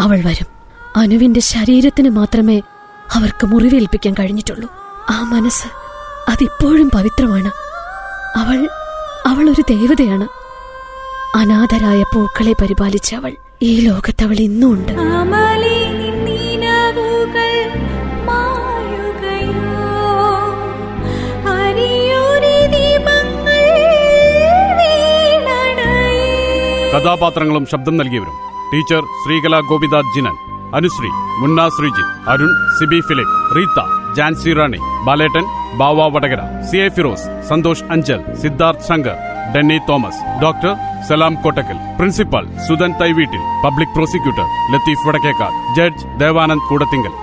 അവൾ 0.00 0.22
വരും. 0.26 0.46
അനുവിന്റെ 0.96 1.40
ശരീരത്തിന് 1.40 2.08
മാത്രമേ 2.08 2.62
അവർക്ക് 3.12 3.46
മുറിവേൽപ്പിക്കാൻ 3.46 4.14
കഴിഞ്ഞിട്ടുള്ളൂ. 4.14 4.68
ആ 5.10 5.22
മനസ്സ് 5.22 5.68
അതിപ്പോഴും 6.30 6.90
പവിത്രമാണ്. 6.90 7.50
അവൾ 8.38 8.68
അവൾ 9.26 9.50
ഒരു 9.50 9.62
ദേവതയാണ്. 9.70 10.26
അനാഥരായ 11.36 12.02
പൂക്കളെ 12.02 12.52
പരിപാലിച്ച 12.52 13.14
അവൾ 13.14 13.32
ഈ 13.62 13.80
ലോകത്ത് 13.80 14.24
അവൾ 14.24 14.34
ഇന്നും 14.34 14.72
ഉണ്ട് 14.72 14.92
കഥാപാത്രങ്ങളും 27.04 27.64
ശബ്ദം 27.72 27.94
നൽകിയവരും. 27.96 28.36
Teacher 28.70 29.02
Sreekala 29.22 29.54
Gopitha 29.70 29.96
Jinan 30.14 30.36
Anushree 30.74 31.10
Munna 31.40 31.60
Sreejith 31.68 32.14
Arun 32.32 32.52
Sibi 32.76 33.00
Philip 33.08 33.36
Reetha 33.56 33.80
Jancy 34.16 34.52
Rani 34.58 34.80
Balettan 35.06 35.44
Bava 35.80 36.06
Vadakara 36.14 36.40
C 36.70 36.78
A 36.78 36.86
Firoz 36.88 37.28
Santhosh 37.48 37.86
Anchal 37.90 38.20
Siddharth 38.42 38.86
Shankar 38.88 39.16
Denny 39.54 39.78
Thomas 39.88 40.22
doctor 40.42 40.72
Salam 41.08 41.34
Kottakkal 41.34 41.78
principal 41.98 42.44
Sudhan 42.68 42.92
Thaiveettil 43.02 43.42
public 43.64 43.94
prosecutor 43.94 44.46
Latheef 44.72 45.06
Vadakkekad 45.08 45.58
judge 45.76 46.06
Devanand 46.18 46.68
Koodathinkal 46.70 47.14